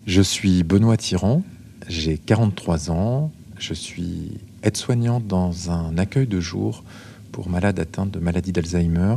Je 0.08 0.24
suis 0.24 0.64
Benoît 0.64 0.98
Tyran, 0.98 1.44
j'ai 1.88 2.18
43 2.18 2.90
ans, 2.90 3.32
je 3.60 3.76
suis 3.76 4.32
aide-soignante 4.64 5.28
dans 5.28 5.70
un 5.70 5.96
accueil 6.00 6.26
de 6.26 6.40
jour 6.40 6.84
pour 7.32 7.50
malades 7.50 7.80
atteints 7.80 8.08
de 8.08 8.18
maladie 8.18 8.52
d'Alzheimer 8.52 9.16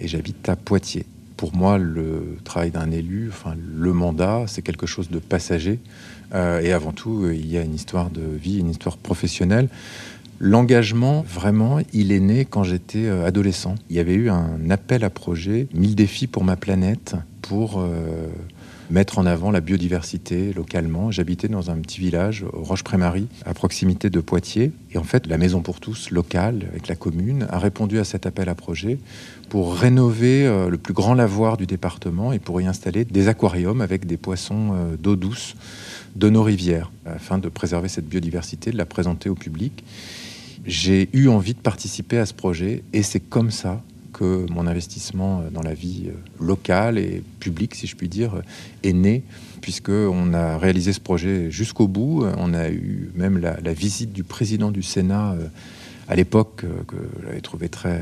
et 0.00 0.08
j'habite 0.08 0.48
à 0.48 0.56
Poitiers. 0.56 1.06
Pour 1.36 1.54
moi, 1.54 1.78
le 1.78 2.38
travail 2.42 2.72
d'un 2.72 2.90
élu, 2.90 3.28
enfin 3.30 3.54
le 3.56 3.92
mandat, 3.92 4.46
c'est 4.48 4.62
quelque 4.62 4.86
chose 4.86 5.10
de 5.10 5.20
passager 5.20 5.78
euh, 6.34 6.60
et 6.60 6.72
avant 6.72 6.92
tout, 6.92 7.30
il 7.30 7.46
y 7.46 7.56
a 7.56 7.62
une 7.62 7.74
histoire 7.74 8.10
de 8.10 8.22
vie, 8.22 8.58
une 8.58 8.70
histoire 8.70 8.96
professionnelle. 8.96 9.68
L'engagement, 10.40 11.22
vraiment, 11.22 11.78
il 11.92 12.10
est 12.10 12.20
né 12.20 12.44
quand 12.44 12.64
j'étais 12.64 13.06
euh, 13.06 13.24
adolescent. 13.24 13.76
Il 13.90 13.96
y 13.96 14.00
avait 14.00 14.14
eu 14.14 14.28
un 14.28 14.70
appel 14.70 15.04
à 15.04 15.10
projet, 15.10 15.68
1000 15.72 15.94
défis 15.94 16.26
pour 16.26 16.42
ma 16.42 16.56
planète, 16.56 17.14
pour 17.42 17.78
euh, 17.78 18.28
mettre 18.90 19.18
en 19.18 19.26
avant 19.26 19.50
la 19.50 19.60
biodiversité 19.60 20.52
localement. 20.52 21.10
J'habitais 21.10 21.48
dans 21.48 21.70
un 21.70 21.76
petit 21.78 22.00
village, 22.00 22.44
Roche-Prémarie, 22.52 23.28
à 23.44 23.54
proximité 23.54 24.10
de 24.10 24.20
Poitiers. 24.20 24.72
Et 24.92 24.98
en 24.98 25.04
fait, 25.04 25.26
la 25.26 25.38
Maison 25.38 25.60
pour 25.60 25.80
tous 25.80 26.10
locale, 26.10 26.66
avec 26.70 26.88
la 26.88 26.96
commune, 26.96 27.46
a 27.50 27.58
répondu 27.58 27.98
à 27.98 28.04
cet 28.04 28.26
appel 28.26 28.48
à 28.48 28.54
projet 28.54 28.98
pour 29.48 29.76
rénover 29.76 30.46
euh, 30.46 30.68
le 30.68 30.78
plus 30.78 30.94
grand 30.94 31.14
lavoir 31.14 31.56
du 31.56 31.66
département 31.66 32.32
et 32.32 32.38
pour 32.38 32.60
y 32.60 32.66
installer 32.66 33.04
des 33.04 33.28
aquariums 33.28 33.80
avec 33.80 34.06
des 34.06 34.16
poissons 34.16 34.72
euh, 34.74 34.96
d'eau 34.96 35.16
douce 35.16 35.54
de 36.16 36.30
nos 36.30 36.42
rivières, 36.42 36.90
afin 37.04 37.38
de 37.38 37.48
préserver 37.48 37.88
cette 37.88 38.08
biodiversité, 38.08 38.70
de 38.70 38.78
la 38.78 38.86
présenter 38.86 39.28
au 39.28 39.34
public. 39.34 39.84
J'ai 40.64 41.08
eu 41.12 41.28
envie 41.28 41.54
de 41.54 41.60
participer 41.60 42.18
à 42.18 42.26
ce 42.26 42.34
projet 42.34 42.82
et 42.92 43.02
c'est 43.02 43.20
comme 43.20 43.50
ça 43.50 43.82
que 44.16 44.50
mon 44.50 44.66
investissement 44.66 45.42
dans 45.52 45.60
la 45.60 45.74
vie 45.74 46.04
euh, 46.06 46.12
locale 46.42 46.96
et 46.96 47.22
publique, 47.38 47.74
si 47.74 47.86
je 47.86 47.94
puis 47.96 48.08
dire, 48.08 48.40
est 48.82 48.94
né, 48.94 49.22
puisqu'on 49.60 50.32
a 50.32 50.56
réalisé 50.56 50.94
ce 50.94 51.00
projet 51.00 51.50
jusqu'au 51.50 51.86
bout. 51.86 52.24
On 52.38 52.54
a 52.54 52.70
eu 52.70 53.10
même 53.14 53.36
la, 53.38 53.72
visite 53.74 54.14
du 54.14 54.24
président 54.24 54.70
du 54.70 54.82
Sénat 54.82 55.32
euh, 55.32 55.48
à 56.08 56.16
l'époque, 56.16 56.64
euh, 56.64 56.82
que 56.88 56.96
j'avais 57.26 57.42
trouvé 57.42 57.68
très. 57.68 58.00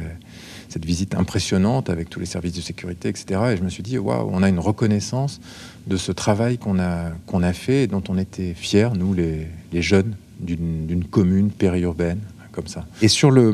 cette 0.68 0.84
visite 0.84 1.16
impressionnante 1.16 1.90
avec 1.90 2.10
tous 2.10 2.20
les 2.20 2.26
services 2.26 2.54
de 2.54 2.60
sécurité, 2.60 3.08
etc. 3.08 3.40
Et 3.52 3.56
je 3.56 3.64
me 3.64 3.68
suis 3.68 3.82
dit, 3.82 3.98
waouh, 3.98 4.30
on 4.32 4.44
a 4.44 4.48
une 4.48 4.60
reconnaissance 4.60 5.40
de 5.88 5.96
ce 5.96 6.12
travail 6.12 6.58
qu'on 6.58 6.78
a, 6.78 7.10
qu'on 7.26 7.42
a 7.42 7.52
fait 7.52 7.82
et 7.82 7.86
dont 7.88 8.04
on 8.08 8.18
était 8.18 8.54
fiers, 8.54 8.90
nous, 8.96 9.14
les 9.14 9.48
jeunes 9.82 10.14
d'une 10.40 11.04
commune 11.10 11.50
périurbaine 11.50 12.20
ça. 12.66 12.86
Et 13.02 13.08
sur 13.08 13.30
le, 13.30 13.52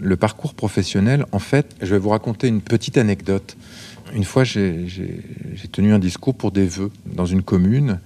le 0.00 0.16
parcours 0.16 0.54
professionnel, 0.54 1.26
en 1.32 1.38
fait, 1.38 1.74
je 1.80 1.94
vais 1.94 1.98
vous 1.98 2.10
raconter 2.10 2.48
une 2.48 2.60
petite 2.60 2.98
anecdote. 2.98 3.56
Une 4.14 4.24
fois, 4.24 4.44
j'ai 4.44 4.86
tenu 5.72 5.92
un 5.92 5.98
discours 5.98 6.34
pour 6.34 6.52
des 6.52 6.66
vœux 6.66 6.90
dans 7.06 7.26
une 7.26 7.42
commune. 7.42 8.00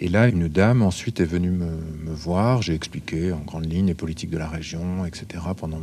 Et 0.00 0.08
là, 0.08 0.28
une 0.28 0.48
dame 0.48 0.82
ensuite 0.82 1.20
est 1.20 1.24
venue 1.24 1.50
me, 1.50 1.66
voir. 2.06 2.62
J'ai 2.62 2.74
expliqué 2.74 3.32
en 3.32 3.38
grande 3.38 3.70
ligne 3.70 3.86
les 3.86 3.94
politiques 3.94 4.30
de 4.30 4.38
la 4.38 4.48
région, 4.48 5.04
etc. 5.04 5.44
pendant 5.56 5.80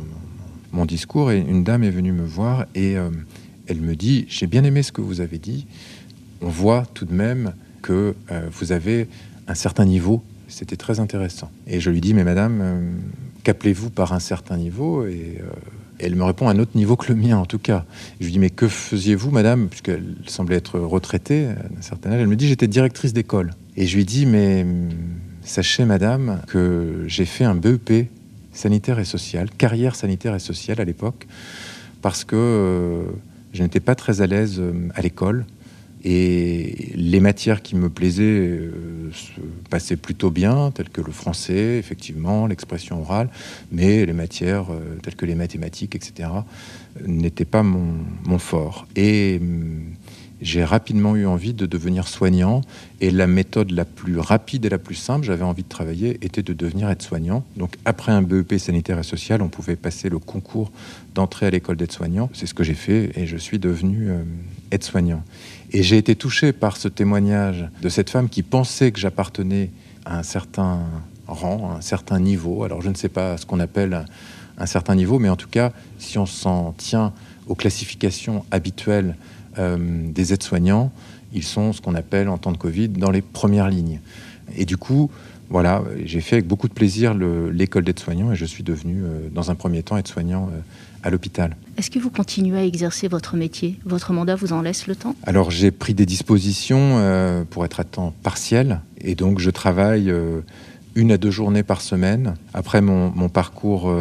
mon, 0.72 0.84
discours. 0.84 1.30
Et 1.30 1.38
une 1.38 1.64
dame 1.64 1.84
est 1.84 1.90
venue 1.90 2.12
me 2.12 2.24
voir 2.24 2.66
et 2.74 2.96
euh, 2.96 3.10
elle 3.66 3.80
me 3.80 3.94
dit 3.94 4.26
J'ai 4.28 4.46
bien 4.46 4.64
aimé 4.64 4.82
ce 4.82 4.92
que 4.92 5.00
vous 5.00 5.20
avez 5.20 5.38
dit. 5.38 5.66
On 6.42 6.48
voit 6.48 6.84
tout 6.92 7.04
de 7.04 7.14
même 7.14 7.54
que 7.82 8.14
euh, 8.30 8.48
vous 8.52 8.72
avez 8.72 9.08
un 9.48 9.54
certain 9.54 9.84
niveau. 9.84 10.22
C'était 10.48 10.76
très 10.76 11.00
intéressant. 11.00 11.50
Et 11.66 11.80
je 11.80 11.90
lui 11.90 12.00
dis 12.00 12.14
Mais 12.14 12.24
madame, 12.24 12.60
euh, 12.60 12.90
qu'appelez-vous 13.42 13.90
par 13.90 14.12
un 14.12 14.20
certain 14.20 14.56
niveau 14.56 15.06
Et 15.06 15.38
elle 15.98 16.14
me 16.14 16.24
répond 16.24 16.48
à 16.48 16.52
un 16.52 16.58
autre 16.58 16.76
niveau 16.76 16.96
que 16.96 17.12
le 17.12 17.18
mien, 17.18 17.38
en 17.38 17.46
tout 17.46 17.58
cas. 17.58 17.84
Je 18.20 18.26
lui 18.26 18.32
dis, 18.32 18.38
mais 18.38 18.50
que 18.50 18.68
faisiez-vous, 18.68 19.30
madame 19.30 19.68
Puisqu'elle 19.68 20.16
semblait 20.26 20.56
être 20.56 20.78
retraitée 20.78 21.46
d'un 21.46 21.82
certain 21.82 22.10
âge. 22.12 22.20
Elle 22.20 22.26
me 22.26 22.36
dit, 22.36 22.48
j'étais 22.48 22.68
directrice 22.68 23.12
d'école. 23.12 23.54
Et 23.76 23.86
je 23.86 23.96
lui 23.96 24.04
dis, 24.04 24.26
mais 24.26 24.62
hum, 24.62 24.90
sachez, 25.42 25.84
madame, 25.84 26.42
que 26.48 27.04
j'ai 27.06 27.24
fait 27.24 27.44
un 27.44 27.54
BEP 27.54 28.08
sanitaire 28.52 28.98
et 28.98 29.04
social, 29.04 29.50
carrière 29.50 29.94
sanitaire 29.94 30.34
et 30.34 30.38
sociale 30.38 30.80
à 30.80 30.84
l'époque, 30.84 31.26
parce 32.02 32.24
que 32.24 32.36
euh, 32.36 33.04
je 33.52 33.62
n'étais 33.62 33.80
pas 33.80 33.94
très 33.94 34.20
à 34.22 34.26
l'aise 34.26 34.56
euh, 34.58 34.88
à 34.94 35.02
l'école. 35.02 35.44
Et 36.08 36.92
les 36.94 37.18
matières 37.18 37.62
qui 37.62 37.74
me 37.74 37.90
plaisaient 37.90 38.22
euh, 38.22 39.10
se 39.12 39.40
passaient 39.68 39.96
plutôt 39.96 40.30
bien, 40.30 40.70
telles 40.70 40.88
que 40.88 41.00
le 41.00 41.10
français, 41.10 41.78
effectivement, 41.78 42.46
l'expression 42.46 43.00
orale, 43.00 43.28
mais 43.72 44.06
les 44.06 44.12
matières 44.12 44.66
telles 45.02 45.16
que 45.16 45.26
les 45.26 45.34
mathématiques, 45.34 45.96
etc., 45.96 46.28
n'étaient 47.04 47.44
pas 47.44 47.64
mon, 47.64 47.94
mon, 48.24 48.38
fort. 48.38 48.86
Et 48.94 49.38
hum, 49.40 49.82
j'ai 50.40 50.64
rapidement 50.64 51.16
eu 51.16 51.26
envie 51.26 51.54
de 51.54 51.66
devenir 51.66 52.08
soignant. 52.08 52.60
Et 53.00 53.10
la 53.10 53.26
méthode 53.26 53.70
la 53.70 53.84
plus 53.84 54.18
rapide 54.18 54.64
et 54.64 54.68
la 54.68 54.78
plus 54.78 54.94
simple, 54.94 55.24
j'avais 55.24 55.44
envie 55.44 55.62
de 55.62 55.68
travailler, 55.68 56.18
était 56.22 56.42
de 56.42 56.52
devenir 56.52 56.90
aide-soignant. 56.90 57.44
Donc 57.56 57.76
après 57.84 58.12
un 58.12 58.22
BEP 58.22 58.58
sanitaire 58.58 58.98
et 58.98 59.02
social, 59.02 59.42
on 59.42 59.48
pouvait 59.48 59.76
passer 59.76 60.08
le 60.08 60.18
concours 60.18 60.70
d'entrée 61.14 61.46
à 61.46 61.50
l'école 61.50 61.76
d'aide-soignant. 61.76 62.30
C'est 62.32 62.46
ce 62.46 62.54
que 62.54 62.64
j'ai 62.64 62.74
fait 62.74 63.10
et 63.16 63.26
je 63.26 63.36
suis 63.36 63.58
devenu 63.58 64.10
euh, 64.10 64.22
aide-soignant. 64.70 65.22
Et 65.72 65.82
j'ai 65.82 65.96
été 65.98 66.14
touché 66.14 66.52
par 66.52 66.76
ce 66.76 66.88
témoignage 66.88 67.68
de 67.82 67.88
cette 67.88 68.10
femme 68.10 68.28
qui 68.28 68.42
pensait 68.42 68.92
que 68.92 68.98
j'appartenais 68.98 69.70
à 70.04 70.18
un 70.18 70.22
certain 70.22 70.80
rang, 71.26 71.70
à 71.72 71.78
un 71.78 71.80
certain 71.80 72.20
niveau. 72.20 72.64
Alors 72.64 72.82
je 72.82 72.90
ne 72.90 72.94
sais 72.94 73.08
pas 73.08 73.36
ce 73.36 73.46
qu'on 73.46 73.60
appelle 73.60 74.04
un 74.58 74.66
certain 74.66 74.94
niveau, 74.94 75.18
mais 75.18 75.28
en 75.28 75.36
tout 75.36 75.48
cas, 75.48 75.72
si 75.98 76.18
on 76.18 76.26
s'en 76.26 76.72
tient 76.72 77.12
aux 77.46 77.54
classifications 77.54 78.44
habituelles 78.50 79.16
euh, 79.16 79.35
des 79.58 80.32
aides-soignants, 80.32 80.92
ils 81.32 81.42
sont 81.42 81.72
ce 81.72 81.80
qu'on 81.80 81.94
appelle 81.94 82.28
en 82.28 82.38
temps 82.38 82.52
de 82.52 82.58
Covid 82.58 82.88
dans 82.88 83.10
les 83.10 83.22
premières 83.22 83.68
lignes. 83.68 84.00
Et 84.56 84.64
du 84.64 84.76
coup, 84.76 85.10
voilà, 85.48 85.82
j'ai 86.04 86.20
fait 86.20 86.36
avec 86.36 86.46
beaucoup 86.46 86.68
de 86.68 86.72
plaisir 86.72 87.14
l'école 87.14 87.84
d'aide-soignants 87.84 88.32
et 88.32 88.36
je 88.36 88.44
suis 88.44 88.64
devenu, 88.64 89.02
euh, 89.02 89.28
dans 89.32 89.50
un 89.50 89.54
premier 89.54 89.82
temps, 89.82 89.96
aide-soignant 89.96 90.48
euh, 90.52 90.58
à 91.02 91.10
l'hôpital. 91.10 91.56
Est-ce 91.78 91.90
que 91.90 92.00
vous 92.00 92.10
continuez 92.10 92.58
à 92.58 92.64
exercer 92.64 93.06
votre 93.06 93.36
métier? 93.36 93.78
Votre 93.84 94.12
mandat 94.12 94.34
vous 94.34 94.52
en 94.52 94.60
laisse 94.60 94.88
le 94.88 94.96
temps? 94.96 95.14
Alors 95.22 95.50
j'ai 95.52 95.70
pris 95.70 95.94
des 95.94 96.06
dispositions 96.06 97.44
pour 97.50 97.64
être 97.64 97.78
à 97.78 97.84
temps 97.84 98.12
partiel 98.24 98.80
et 99.00 99.14
donc 99.14 99.38
je 99.38 99.50
travaille 99.50 100.12
une 100.96 101.12
à 101.12 101.18
deux 101.18 101.30
journées 101.30 101.62
par 101.62 101.80
semaine. 101.80 102.34
Après 102.54 102.80
mon, 102.80 103.10
mon 103.10 103.28
parcours 103.28 103.94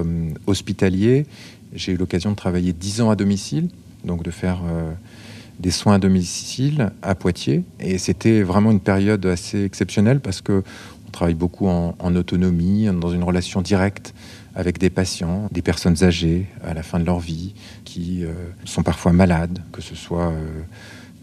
hospitalier, 0.48 1.28
j'ai 1.74 1.92
eu 1.92 1.98
l'occasion 1.98 2.32
de 2.32 2.36
travailler 2.36 2.74
dix 2.74 3.02
ans 3.02 3.12
à 3.12 3.16
domicile, 3.16 3.70
donc 4.04 4.24
de 4.24 4.32
faire 4.32 4.62
des 5.60 5.72
soins 5.72 5.96
à 5.96 6.00
domicile 6.00 6.92
à 7.02 7.16
Poitiers. 7.16 7.64
Et 7.80 7.98
c'était 7.98 8.42
vraiment 8.42 8.72
une 8.72 8.80
période 8.80 9.26
assez 9.26 9.64
exceptionnelle 9.64 10.20
parce 10.20 10.42
que 10.42 10.64
on 11.08 11.12
travaille 11.12 11.36
beaucoup 11.36 11.68
en, 11.68 12.16
autonomie, 12.16 12.88
dans 13.00 13.12
une 13.12 13.24
relation 13.24 13.62
directe 13.62 14.14
avec 14.54 14.80
des 14.80 14.90
patients, 14.90 15.48
des 15.52 15.62
personnes 15.62 16.04
âgées 16.04 16.46
à 16.64 16.74
la 16.74 16.84
fin 16.84 17.00
de 17.00 17.06
leur 17.06 17.20
vie, 17.20 17.54
qui 17.84 18.24
euh, 18.24 18.34
sont 18.66 18.84
parfois 18.84 19.14
malades, 19.14 19.60
que 19.72 19.82
ce 19.82 19.96
soit 19.96 20.32
euh, 20.32 20.62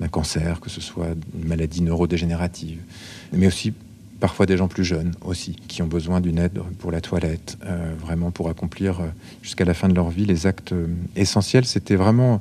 d'un 0.00 0.08
cancer, 0.08 0.60
que 0.60 0.70
ce 0.70 0.80
soit 0.80 1.08
une 1.34 1.48
maladie 1.48 1.82
neurodégénérative, 1.82 2.78
mais 3.32 3.46
aussi 3.46 3.72
parfois 4.20 4.46
des 4.46 4.56
gens 4.56 4.68
plus 4.68 4.84
jeunes 4.84 5.12
aussi, 5.22 5.56
qui 5.68 5.82
ont 5.82 5.86
besoin 5.86 6.20
d'une 6.20 6.38
aide 6.38 6.58
pour 6.78 6.92
la 6.92 7.00
toilette, 7.00 7.58
euh, 7.64 7.94
vraiment 8.00 8.30
pour 8.30 8.48
accomplir 8.48 9.00
jusqu'à 9.42 9.64
la 9.64 9.74
fin 9.74 9.88
de 9.88 9.94
leur 9.94 10.10
vie 10.10 10.24
les 10.24 10.46
actes 10.46 10.74
essentiels. 11.16 11.64
C'était 11.64 11.96
vraiment 11.96 12.40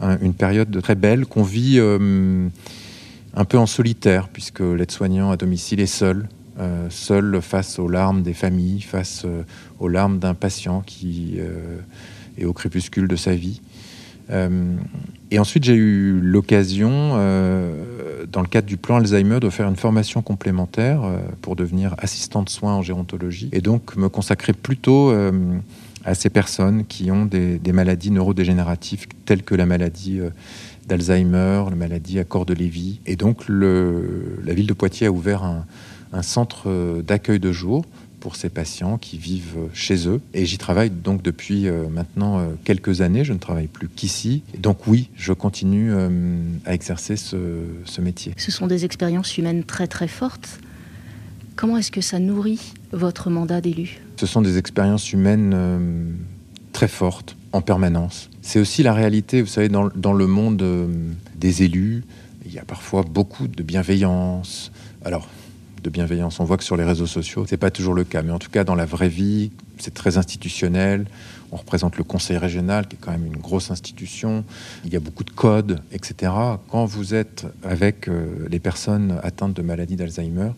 une 0.00 0.34
période 0.34 0.82
très 0.82 0.94
belle 0.94 1.26
qu'on 1.26 1.42
vit 1.42 1.76
euh, 1.78 2.48
un 3.34 3.44
peu 3.44 3.58
en 3.58 3.66
solitaire, 3.66 4.28
puisque 4.28 4.60
l'aide-soignant 4.60 5.30
à 5.30 5.36
domicile 5.36 5.80
est 5.80 5.86
seul, 5.86 6.28
euh, 6.58 6.86
seul 6.90 7.40
face 7.40 7.78
aux 7.78 7.88
larmes 7.88 8.22
des 8.22 8.34
familles, 8.34 8.80
face 8.80 9.22
euh, 9.24 9.42
aux 9.78 9.88
larmes 9.88 10.18
d'un 10.18 10.34
patient 10.34 10.82
qui 10.84 11.38
est 12.38 12.44
au 12.44 12.52
crépuscule 12.52 13.08
de 13.08 13.16
sa 13.16 13.34
vie. 13.34 13.60
et 15.30 15.38
ensuite, 15.38 15.64
j'ai 15.64 15.74
eu 15.74 16.18
l'occasion, 16.20 17.10
dans 18.32 18.40
le 18.40 18.48
cadre 18.48 18.66
du 18.66 18.76
plan 18.76 18.96
Alzheimer, 18.96 19.38
de 19.40 19.50
faire 19.50 19.68
une 19.68 19.76
formation 19.76 20.22
complémentaire 20.22 21.02
pour 21.42 21.56
devenir 21.56 21.94
assistant 21.98 22.42
de 22.42 22.48
soins 22.48 22.74
en 22.74 22.82
gérontologie, 22.82 23.50
et 23.52 23.60
donc 23.60 23.96
me 23.96 24.08
consacrer 24.08 24.52
plutôt 24.52 25.12
à 26.04 26.14
ces 26.14 26.30
personnes 26.30 26.84
qui 26.86 27.10
ont 27.10 27.26
des, 27.26 27.60
maladies 27.72 28.10
neurodégénératives 28.10 29.06
telles 29.24 29.42
que 29.42 29.54
la 29.54 29.66
maladie 29.66 30.20
euh, 30.20 30.30
d'Alzheimer, 30.86 31.64
la 31.70 31.76
maladie 31.76 32.18
à 32.18 32.24
corps 32.24 32.46
de 32.46 32.54
Lévy. 32.54 33.00
Et 33.06 33.16
donc 33.16 33.48
la 33.48 34.54
ville 34.54 34.66
de 34.66 34.72
Poitiers 34.72 35.06
a 35.06 35.10
ouvert 35.10 35.42
un, 35.42 35.64
centre 36.22 36.68
euh, 36.68 37.02
d'accueil 37.02 37.40
de 37.40 37.50
jour 37.50 37.84
pour 38.20 38.36
ces 38.36 38.48
patients 38.48 38.96
qui 38.96 39.18
vivent 39.18 39.68
chez 39.72 40.08
eux. 40.08 40.20
Et 40.32 40.46
j'y 40.46 40.56
travaille 40.56 40.90
donc 40.90 41.20
depuis 41.22 41.66
euh, 41.66 41.88
maintenant 41.88 42.46
quelques 42.64 43.00
années. 43.00 43.24
Je 43.24 43.32
ne 43.32 43.38
travaille 43.38 43.66
plus 43.66 43.88
qu'ici. 43.88 44.42
Donc 44.58 44.86
oui, 44.86 45.10
je 45.16 45.32
continue 45.32 45.92
à 46.64 46.74
exercer 46.74 47.16
ce, 47.16 47.36
ce 47.84 48.00
métier. 48.00 48.32
Ce 48.36 48.50
sont 48.50 48.66
des 48.66 48.84
expériences 48.84 49.36
humaines 49.36 49.64
très 49.64 49.86
très 49.86 50.08
fortes. 50.08 50.60
Comment 51.56 51.78
est-ce 51.78 51.92
que 51.92 52.00
ça 52.00 52.18
nourrit 52.18 52.74
votre 52.94 53.30
mandat 53.30 53.60
d'élu 53.60 54.00
ce 54.16 54.26
sont 54.26 54.42
des 54.42 54.58
expériences 54.58 55.12
humaines 55.12 55.52
euh, 55.54 56.10
très 56.72 56.88
fortes, 56.88 57.36
en 57.52 57.60
permanence. 57.60 58.30
C'est 58.42 58.58
aussi 58.58 58.82
la 58.82 58.92
réalité, 58.92 59.40
vous 59.40 59.48
savez, 59.48 59.68
dans, 59.68 60.12
le 60.12 60.26
monde 60.26 60.62
euh, 60.62 60.86
des 61.36 61.62
élus, 61.62 62.04
il 62.44 62.52
y 62.52 62.58
a 62.58 62.64
parfois 62.64 63.02
beaucoup 63.02 63.46
de 63.48 63.62
bienveillance. 63.62 64.72
Alors, 65.04 65.28
de 65.82 65.90
bienveillance, 65.90 66.40
on 66.40 66.44
voit 66.44 66.56
que 66.56 66.64
sur 66.64 66.76
les 66.76 66.84
réseaux 66.84 67.06
sociaux, 67.06 67.44
c'est 67.48 67.56
pas 67.56 67.70
toujours 67.70 67.94
le 67.94 68.04
cas, 68.04 68.22
mais 68.22 68.32
en 68.32 68.38
tout 68.38 68.50
cas, 68.50 68.64
dans 68.64 68.74
la 68.74 68.86
vraie 68.86 69.08
vie, 69.08 69.50
c'est 69.78 69.94
très 69.94 70.16
institutionnel. 70.16 71.06
On 71.54 71.56
représente 71.56 71.96
le 71.96 72.02
conseil 72.02 72.36
régional, 72.36 72.88
qui 72.88 72.96
est 72.96 72.98
quand 73.00 73.12
même 73.12 73.26
une 73.26 73.36
grosse 73.36 73.70
institution. 73.70 74.44
Il 74.84 74.92
y 74.92 74.96
a 74.96 75.00
beaucoup 75.00 75.22
de 75.22 75.30
codes, 75.30 75.80
etc. 75.92 76.32
Quand 76.68 76.84
vous 76.84 77.14
êtes 77.14 77.46
avec 77.62 78.08
euh, 78.08 78.48
les 78.50 78.58
personnes 78.58 79.20
atteintes 79.22 79.54
de 79.54 79.62
maladie 79.62 79.94
d'Alzheimer, 79.94 80.50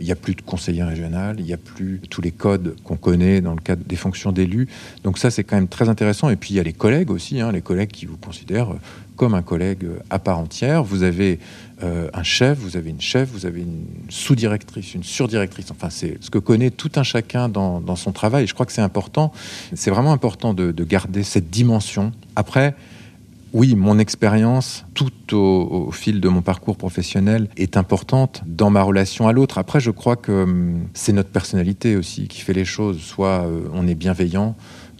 il 0.00 0.06
n'y 0.06 0.12
a 0.12 0.16
plus 0.16 0.34
de 0.34 0.40
conseiller 0.40 0.82
régional, 0.84 1.36
il 1.38 1.44
n'y 1.44 1.52
a 1.52 1.58
plus 1.58 2.00
tous 2.08 2.22
les 2.22 2.30
codes 2.30 2.76
qu'on 2.82 2.96
connaît 2.96 3.42
dans 3.42 3.52
le 3.52 3.60
cadre 3.60 3.84
des 3.84 3.96
fonctions 3.96 4.32
d'élus. 4.32 4.68
Donc 5.04 5.18
ça, 5.18 5.30
c'est 5.30 5.44
quand 5.44 5.56
même 5.56 5.68
très 5.68 5.90
intéressant. 5.90 6.30
Et 6.30 6.36
puis, 6.36 6.54
il 6.54 6.56
y 6.56 6.60
a 6.60 6.62
les 6.62 6.72
collègues 6.72 7.10
aussi, 7.10 7.42
hein, 7.42 7.52
les 7.52 7.60
collègues 7.60 7.90
qui 7.90 8.06
vous 8.06 8.16
considèrent 8.16 8.70
comme 9.18 9.34
un 9.34 9.42
collègue 9.42 9.86
à 10.08 10.18
part 10.18 10.38
entière. 10.38 10.82
Vous 10.82 11.02
avez 11.02 11.40
euh, 11.82 12.08
un 12.14 12.22
chef, 12.22 12.56
vous 12.58 12.76
avez 12.78 12.88
une 12.88 13.00
chef, 13.00 13.28
vous 13.30 13.44
avez 13.44 13.60
une 13.60 13.84
sous-directrice, 14.08 14.94
une 14.94 15.02
surdirectrice. 15.02 15.70
Enfin, 15.70 15.90
c'est 15.90 16.16
ce 16.22 16.30
que 16.30 16.38
connaît 16.38 16.70
tout 16.70 16.92
un 16.96 17.02
chacun 17.02 17.50
dans, 17.50 17.80
dans 17.80 17.96
son 17.96 18.12
travail. 18.12 18.44
Et 18.44 18.46
je 18.46 18.54
crois 18.54 18.64
que 18.64 18.72
c'est 18.72 18.80
important. 18.80 19.32
C'est 19.74 19.90
vraiment 19.90 20.12
important 20.12 20.54
de, 20.54 20.72
de, 20.72 20.84
garder 20.84 21.24
cette 21.24 21.50
dimension. 21.50 22.12
Après, 22.36 22.74
oui, 23.52 23.74
mon 23.74 23.98
expérience, 23.98 24.84
tout 24.94 25.34
au, 25.34 25.86
au, 25.88 25.90
fil 25.90 26.20
de 26.20 26.28
mon 26.28 26.42
parcours 26.42 26.76
professionnel, 26.76 27.48
est 27.56 27.76
importante 27.76 28.42
dans 28.46 28.70
ma 28.70 28.82
relation 28.82 29.26
à 29.26 29.32
l'autre. 29.32 29.58
Après, 29.58 29.80
je 29.80 29.90
crois 29.90 30.16
que 30.16 30.44
hum, 30.44 30.86
c'est 30.94 31.12
notre 31.12 31.30
personnalité 31.30 31.96
aussi 31.96 32.28
qui 32.28 32.40
fait 32.40 32.52
les 32.54 32.64
choses. 32.64 33.00
Soit 33.00 33.44
euh, 33.46 33.68
on 33.72 33.88
est 33.88 33.94
bienveillant, 33.96 34.54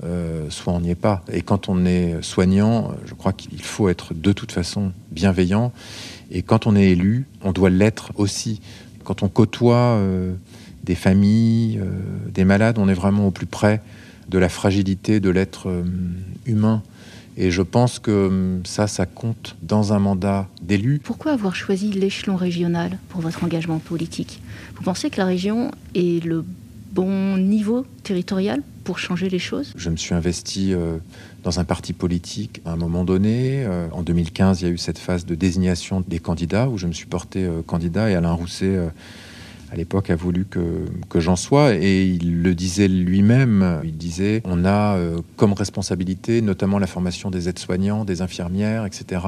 euh, 0.04 0.48
soit 0.50 0.72
on 0.72 0.80
n'y 0.80 0.90
est 0.90 0.94
pas. 0.94 1.24
Et 1.32 1.42
quand 1.42 1.68
on 1.68 1.84
est 1.84 2.22
soignant, 2.22 2.92
je 3.04 3.14
crois 3.14 3.32
qu'il 3.32 3.62
faut 3.62 3.88
être 3.88 4.14
de 4.14 4.32
toute 4.32 4.52
façon 4.52 4.92
bienveillant. 5.10 5.72
Et 6.30 6.42
quand 6.42 6.66
on 6.66 6.76
est 6.76 6.90
élu, 6.90 7.26
on 7.42 7.52
doit 7.52 7.70
l'être 7.70 8.12
aussi. 8.16 8.60
Quand 9.04 9.22
on 9.22 9.28
côtoie 9.28 9.96
euh, 9.96 10.34
des 10.84 10.94
familles, 10.94 11.80
euh, 11.82 11.90
des 12.32 12.44
malades, 12.44 12.78
on 12.78 12.88
est 12.88 12.94
vraiment 12.94 13.26
au 13.26 13.30
plus 13.30 13.46
près 13.46 13.80
de 14.28 14.38
la 14.38 14.48
fragilité 14.48 15.20
de 15.20 15.30
l'être 15.30 15.82
humain. 16.44 16.82
Et 17.38 17.50
je 17.50 17.62
pense 17.62 17.98
que 17.98 18.58
ça, 18.64 18.86
ça 18.86 19.06
compte 19.06 19.56
dans 19.62 19.94
un 19.94 19.98
mandat 19.98 20.48
d'élu. 20.60 21.00
Pourquoi 21.02 21.32
avoir 21.32 21.56
choisi 21.56 21.92
l'échelon 21.92 22.36
régional 22.36 22.98
pour 23.08 23.22
votre 23.22 23.42
engagement 23.42 23.78
politique? 23.78 24.42
Vous 24.76 24.82
pensez 24.82 25.08
que 25.08 25.16
la 25.16 25.24
région 25.24 25.70
est 25.94 26.22
le 26.24 26.44
bon 26.92 27.36
niveau 27.38 27.86
territorial 28.02 28.62
changer 28.96 29.28
les 29.28 29.38
choses? 29.38 29.72
Je 29.76 29.90
me 29.90 29.96
suis 29.96 30.14
investi 30.14 30.72
euh, 30.72 30.96
dans 31.42 31.60
un 31.60 31.64
parti 31.64 31.92
politique 31.92 32.62
à 32.64 32.72
un 32.72 32.76
moment 32.76 33.04
donné. 33.04 33.64
Euh, 33.64 33.88
en 33.92 34.02
2015, 34.02 34.62
il 34.62 34.64
y 34.64 34.68
a 34.68 34.72
eu 34.72 34.78
cette 34.78 34.98
phase 34.98 35.26
de 35.26 35.34
désignation 35.34 36.02
des 36.06 36.20
candidats 36.20 36.68
où 36.68 36.78
je 36.78 36.86
me 36.86 36.92
suis 36.92 37.06
porté 37.06 37.44
euh, 37.44 37.60
candidat 37.62 38.10
et 38.10 38.14
Alain 38.14 38.32
Rousset 38.32 38.78
à 39.70 39.76
l'époque, 39.76 40.08
a 40.08 40.16
voulu 40.16 40.46
que, 40.46 40.86
que 41.10 41.20
j'en 41.20 41.36
sois. 41.36 41.74
Et 41.74 42.06
il 42.06 42.42
le 42.42 42.54
disait 42.54 42.88
lui-même. 42.88 43.82
Il 43.84 43.98
disait 43.98 44.40
on 44.46 44.64
a 44.64 44.98
comme 45.36 45.52
responsabilité 45.52 46.40
notamment 46.40 46.78
la 46.78 46.86
formation 46.86 47.30
des 47.30 47.50
aides-soignants, 47.50 48.06
des 48.06 48.22
infirmières, 48.22 48.86
etc. 48.86 49.20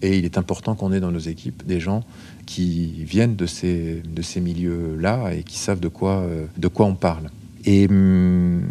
Et 0.00 0.16
il 0.16 0.24
est 0.24 0.38
important 0.38 0.74
qu'on 0.74 0.90
ait 0.90 1.00
dans 1.00 1.12
nos 1.12 1.18
équipes 1.18 1.66
des 1.66 1.80
gens 1.80 2.02
qui 2.46 3.04
viennent 3.04 3.36
de 3.36 3.44
ces, 3.44 4.02
de 4.02 4.22
ces 4.22 4.40
milieux-là 4.40 5.34
et 5.34 5.42
qui 5.42 5.58
savent 5.58 5.80
de 5.80 5.88
quoi, 5.88 6.24
de 6.56 6.68
quoi 6.68 6.86
on 6.86 6.94
parle. 6.94 7.28
Et 7.66 7.86
hum, 7.88 8.62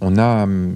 on 0.00 0.16
a 0.16 0.44
hum, 0.44 0.74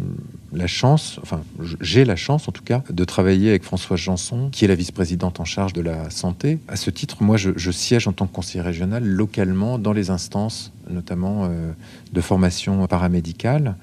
la 0.52 0.66
chance, 0.66 1.18
enfin 1.22 1.42
j'ai 1.80 2.04
la 2.04 2.16
chance 2.16 2.48
en 2.48 2.52
tout 2.52 2.62
cas, 2.62 2.82
de 2.88 3.04
travailler 3.04 3.50
avec 3.50 3.62
Françoise 3.62 4.00
Janson, 4.00 4.48
qui 4.50 4.64
est 4.64 4.68
la 4.68 4.74
vice-présidente 4.74 5.40
en 5.40 5.44
charge 5.44 5.72
de 5.72 5.82
la 5.82 6.10
santé. 6.10 6.58
À 6.68 6.76
ce 6.76 6.90
titre, 6.90 7.22
moi 7.22 7.36
je, 7.36 7.70
siège 7.70 8.08
en 8.08 8.12
tant 8.12 8.26
que 8.26 8.32
conseiller 8.32 8.62
régional 8.62 9.04
localement 9.04 9.78
dans 9.78 9.92
les 9.92 10.10
instances, 10.10 10.72
notamment 10.88 11.44
euh, 11.44 11.72
de 12.12 12.20
formation 12.20 12.86
paramédicale. 12.86 13.76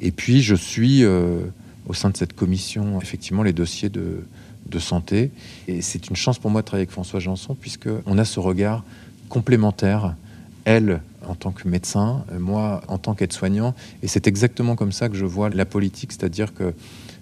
Et 0.00 0.12
puis 0.12 0.42
je 0.42 0.54
suis 0.54 1.04
euh, 1.04 1.40
au 1.86 1.94
sein 1.94 2.10
de 2.10 2.16
cette 2.16 2.34
commission, 2.34 3.00
effectivement, 3.00 3.42
les 3.42 3.52
dossiers 3.52 3.88
de, 3.88 4.24
de 4.66 4.78
santé. 4.78 5.30
Et 5.66 5.82
c'est 5.82 6.08
une 6.08 6.16
chance 6.16 6.38
pour 6.38 6.50
moi 6.50 6.62
de 6.62 6.66
travailler 6.66 6.82
avec 6.82 6.92
Françoise 6.92 7.22
Janson, 7.22 7.56
puisqu'on 7.58 8.18
a 8.18 8.24
ce 8.24 8.38
regard 8.38 8.84
complémentaire 9.28 10.14
elle 10.64 11.00
en 11.26 11.34
tant 11.34 11.52
que 11.52 11.68
médecin, 11.68 12.24
moi 12.38 12.82
en 12.88 12.98
tant 12.98 13.14
qu'aide-soignant. 13.14 13.74
Et 14.02 14.08
c'est 14.08 14.26
exactement 14.26 14.76
comme 14.76 14.92
ça 14.92 15.08
que 15.08 15.16
je 15.16 15.24
vois 15.24 15.50
la 15.50 15.64
politique, 15.64 16.12
c'est-à-dire 16.12 16.52
que 16.54 16.74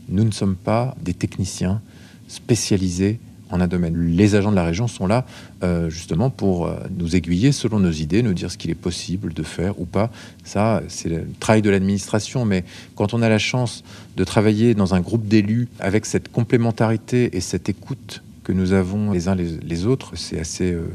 nous 0.08 0.24
ne 0.24 0.30
sommes 0.30 0.56
pas 0.56 0.96
des 1.02 1.14
techniciens 1.14 1.80
spécialisés 2.28 3.18
en 3.50 3.60
un 3.60 3.66
domaine. 3.66 3.96
Les 3.96 4.34
agents 4.34 4.50
de 4.50 4.56
la 4.56 4.64
région 4.64 4.86
sont 4.86 5.06
là 5.06 5.26
euh, 5.62 5.90
justement 5.90 6.30
pour 6.30 6.66
euh, 6.66 6.76
nous 6.96 7.16
aiguiller 7.16 7.52
selon 7.52 7.80
nos 7.80 7.90
idées, 7.90 8.22
nous 8.22 8.34
dire 8.34 8.50
ce 8.50 8.56
qu'il 8.56 8.70
est 8.70 8.76
possible 8.76 9.32
de 9.32 9.42
faire 9.42 9.80
ou 9.80 9.86
pas. 9.86 10.10
Ça, 10.44 10.82
c'est 10.88 11.08
le 11.08 11.26
travail 11.40 11.62
de 11.62 11.70
l'administration, 11.70 12.44
mais 12.44 12.64
quand 12.94 13.14
on 13.14 13.22
a 13.22 13.28
la 13.28 13.38
chance 13.38 13.82
de 14.16 14.24
travailler 14.24 14.74
dans 14.74 14.94
un 14.94 15.00
groupe 15.00 15.26
d'élus 15.26 15.68
avec 15.80 16.06
cette 16.06 16.30
complémentarité 16.30 17.36
et 17.36 17.40
cette 17.40 17.68
écoute 17.68 18.22
que 18.42 18.52
nous 18.52 18.72
avons 18.72 19.12
les 19.12 19.28
uns 19.28 19.34
les, 19.34 19.86
autres, 19.86 20.12
c'est 20.16 20.40
assez 20.40 20.72
euh, 20.72 20.88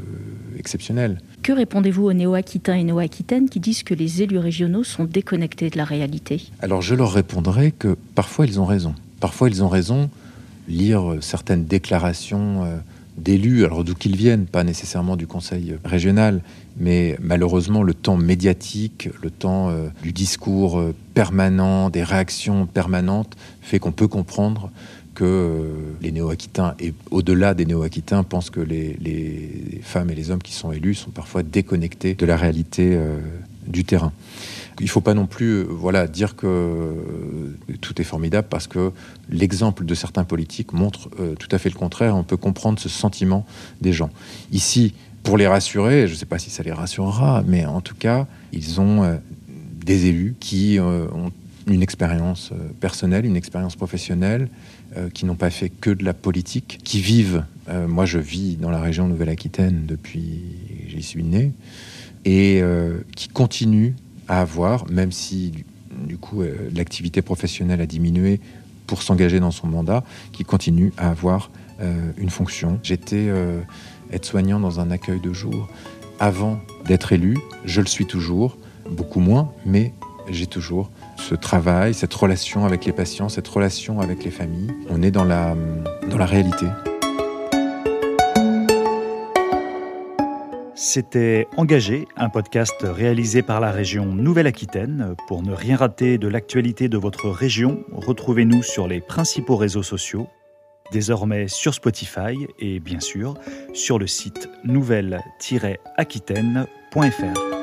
exceptionnel. 0.58 1.20
Que 1.42 1.52
répondez-vous 1.52 2.04
aux 2.04 2.12
néo-aquitains 2.12 2.74
et 2.74 2.84
néo-aquitaines 2.84 3.48
qui 3.48 3.60
disent 3.60 3.82
que 3.82 3.94
les 3.94 4.22
élus 4.22 4.38
régionaux 4.38 4.84
sont 4.84 5.04
déconnectés 5.04 5.70
de 5.70 5.76
la 5.76 5.84
réalité? 5.84 6.50
Alors 6.60 6.82
je 6.82 6.94
leur 6.94 7.12
répondrai 7.12 7.72
que 7.72 7.96
parfois 8.14 8.46
ils 8.46 8.60
ont 8.60 8.64
raison. 8.64 8.94
Parfois 9.20 9.48
ils 9.48 9.62
ont 9.62 9.68
raison. 9.68 10.10
Lire 10.68 11.12
euh, 11.12 11.20
certaines 11.20 11.64
déclarations 11.64 12.64
euh, 12.64 12.76
d'élus, 13.16 13.64
alors 13.64 13.84
d'où 13.84 13.94
qu'ils 13.94 14.16
viennent, 14.16 14.46
pas 14.46 14.64
nécessairement 14.64 15.16
du 15.16 15.26
conseil 15.26 15.76
régional, 15.84 16.42
mais 16.78 17.16
malheureusement 17.20 17.82
le 17.82 17.94
temps 17.94 18.16
médiatique, 18.16 19.08
le 19.22 19.30
temps 19.30 19.72
du 20.02 20.12
discours 20.12 20.82
permanent, 21.14 21.88
des 21.88 22.02
réactions 22.02 22.66
permanentes, 22.66 23.34
fait 23.62 23.78
qu'on 23.78 23.92
peut 23.92 24.06
comprendre 24.06 24.70
que 25.16 25.24
euh, 25.24 25.96
les 26.02 26.12
néo-aquitains 26.12 26.74
et 26.78 26.92
au-delà 27.10 27.54
des 27.54 27.64
néo-aquitains 27.64 28.22
pensent 28.22 28.50
que 28.50 28.60
les, 28.60 29.80
femmes 29.82 30.10
et 30.10 30.14
les 30.14 30.30
hommes 30.30 30.42
qui 30.42 30.52
sont 30.52 30.70
élus 30.72 30.94
sont 30.94 31.10
parfois 31.10 31.42
déconnectés 31.42 32.14
de 32.14 32.26
la 32.26 32.36
réalité 32.36 32.94
euh, 32.94 33.18
du 33.66 33.84
terrain. 33.84 34.12
Il 34.78 34.84
ne 34.84 34.90
faut 34.90 35.00
pas 35.00 35.14
non 35.14 35.26
plus 35.26 35.54
euh, 35.54 35.66
voilà, 35.68 36.06
dire 36.06 36.36
que 36.36 36.92
tout 37.80 38.00
est 38.00 38.04
formidable 38.04 38.46
parce 38.50 38.66
que 38.66 38.92
l'exemple 39.30 39.86
de 39.86 39.94
certains 39.94 40.24
politiques 40.24 40.74
montre 40.74 41.08
tout 41.38 41.48
à 41.50 41.58
fait 41.58 41.70
le 41.70 41.78
contraire. 41.78 42.14
On 42.14 42.22
peut 42.22 42.36
comprendre 42.36 42.78
ce 42.78 42.90
sentiment 42.90 43.46
des 43.80 43.94
gens. 43.94 44.10
Ici, 44.52 44.92
pour 45.22 45.38
les 45.38 45.46
rassurer, 45.46 46.06
je 46.06 46.12
ne 46.12 46.18
sais 46.18 46.26
pas 46.26 46.38
si 46.38 46.50
ça 46.50 46.62
les 46.62 46.72
rassurera, 46.72 47.42
mais 47.46 47.64
en 47.64 47.80
tout 47.80 47.96
cas, 47.96 48.26
ils 48.52 48.80
ont 48.80 49.18
des 49.48 50.06
élus 50.06 50.34
qui 50.38 50.78
ont 50.78 51.32
une 51.66 51.82
expérience 51.82 52.52
personnelle, 52.80 53.24
une 53.24 53.36
expérience 53.36 53.76
professionnelle, 53.76 54.48
qui 55.12 55.24
n'ont 55.26 55.36
pas 55.36 55.50
fait 55.50 55.68
que 55.68 55.90
de 55.90 56.04
la 56.04 56.14
politique, 56.14 56.78
qui 56.84 57.00
vivent. 57.00 57.44
Euh, 57.68 57.86
moi, 57.86 58.06
je 58.06 58.18
vis 58.18 58.56
dans 58.56 58.70
la 58.70 58.80
région 58.80 59.08
Nouvelle-Aquitaine 59.08 59.84
depuis 59.86 60.40
j'y 60.88 61.02
suis 61.02 61.24
né, 61.24 61.52
et 62.24 62.60
euh, 62.62 62.98
qui 63.14 63.28
continuent 63.28 63.92
à 64.28 64.40
avoir, 64.40 64.88
même 64.90 65.12
si 65.12 65.64
du 66.06 66.18
coup 66.18 66.42
l'activité 66.74 67.22
professionnelle 67.22 67.80
a 67.80 67.86
diminué 67.86 68.40
pour 68.86 69.02
s'engager 69.02 69.40
dans 69.40 69.50
son 69.50 69.66
mandat, 69.66 70.04
qui 70.32 70.44
continue 70.44 70.92
à 70.98 71.10
avoir 71.10 71.50
une 72.18 72.28
fonction. 72.28 72.78
J'étais 72.82 73.30
aide-soignant 74.10 74.60
dans 74.60 74.78
un 74.80 74.90
accueil 74.90 75.20
de 75.20 75.32
jour 75.32 75.68
avant 76.18 76.60
d'être 76.86 77.12
élu. 77.12 77.38
Je 77.64 77.80
le 77.80 77.86
suis 77.86 78.04
toujours, 78.04 78.58
beaucoup 78.90 79.20
moins, 79.20 79.52
mais 79.64 79.94
j'ai 80.28 80.46
toujours 80.46 80.90
ce 81.16 81.34
travail, 81.34 81.94
cette 81.94 82.14
relation 82.14 82.64
avec 82.64 82.84
les 82.84 82.92
patients, 82.92 83.28
cette 83.28 83.48
relation 83.48 83.98
avec 84.00 84.22
les 84.24 84.30
familles. 84.30 84.70
On 84.90 85.02
est 85.02 85.10
dans 85.10 85.24
la, 85.24 85.56
réalité. 86.24 86.66
C'était 90.74 91.48
Engagé, 91.56 92.06
un 92.16 92.28
podcast 92.28 92.76
réalisé 92.82 93.42
par 93.42 93.58
la 93.60 93.72
région 93.72 94.06
Nouvelle-Aquitaine. 94.06 95.16
Pour 95.26 95.42
ne 95.42 95.52
rien 95.52 95.76
rater 95.76 96.18
de 96.18 96.28
l'actualité 96.28 96.88
de 96.88 96.98
votre 96.98 97.28
région, 97.28 97.82
retrouvez-nous 97.92 98.62
sur 98.62 98.86
les 98.86 99.00
principaux 99.00 99.56
réseaux 99.56 99.82
sociaux, 99.82 100.28
désormais 100.92 101.48
sur 101.48 101.74
Spotify 101.74 102.46
et 102.60 102.78
bien 102.78 103.00
sûr 103.00 103.34
sur 103.72 103.98
le 103.98 104.06
site 104.06 104.48
nouvelle-aquitaine.fr. 104.64 107.55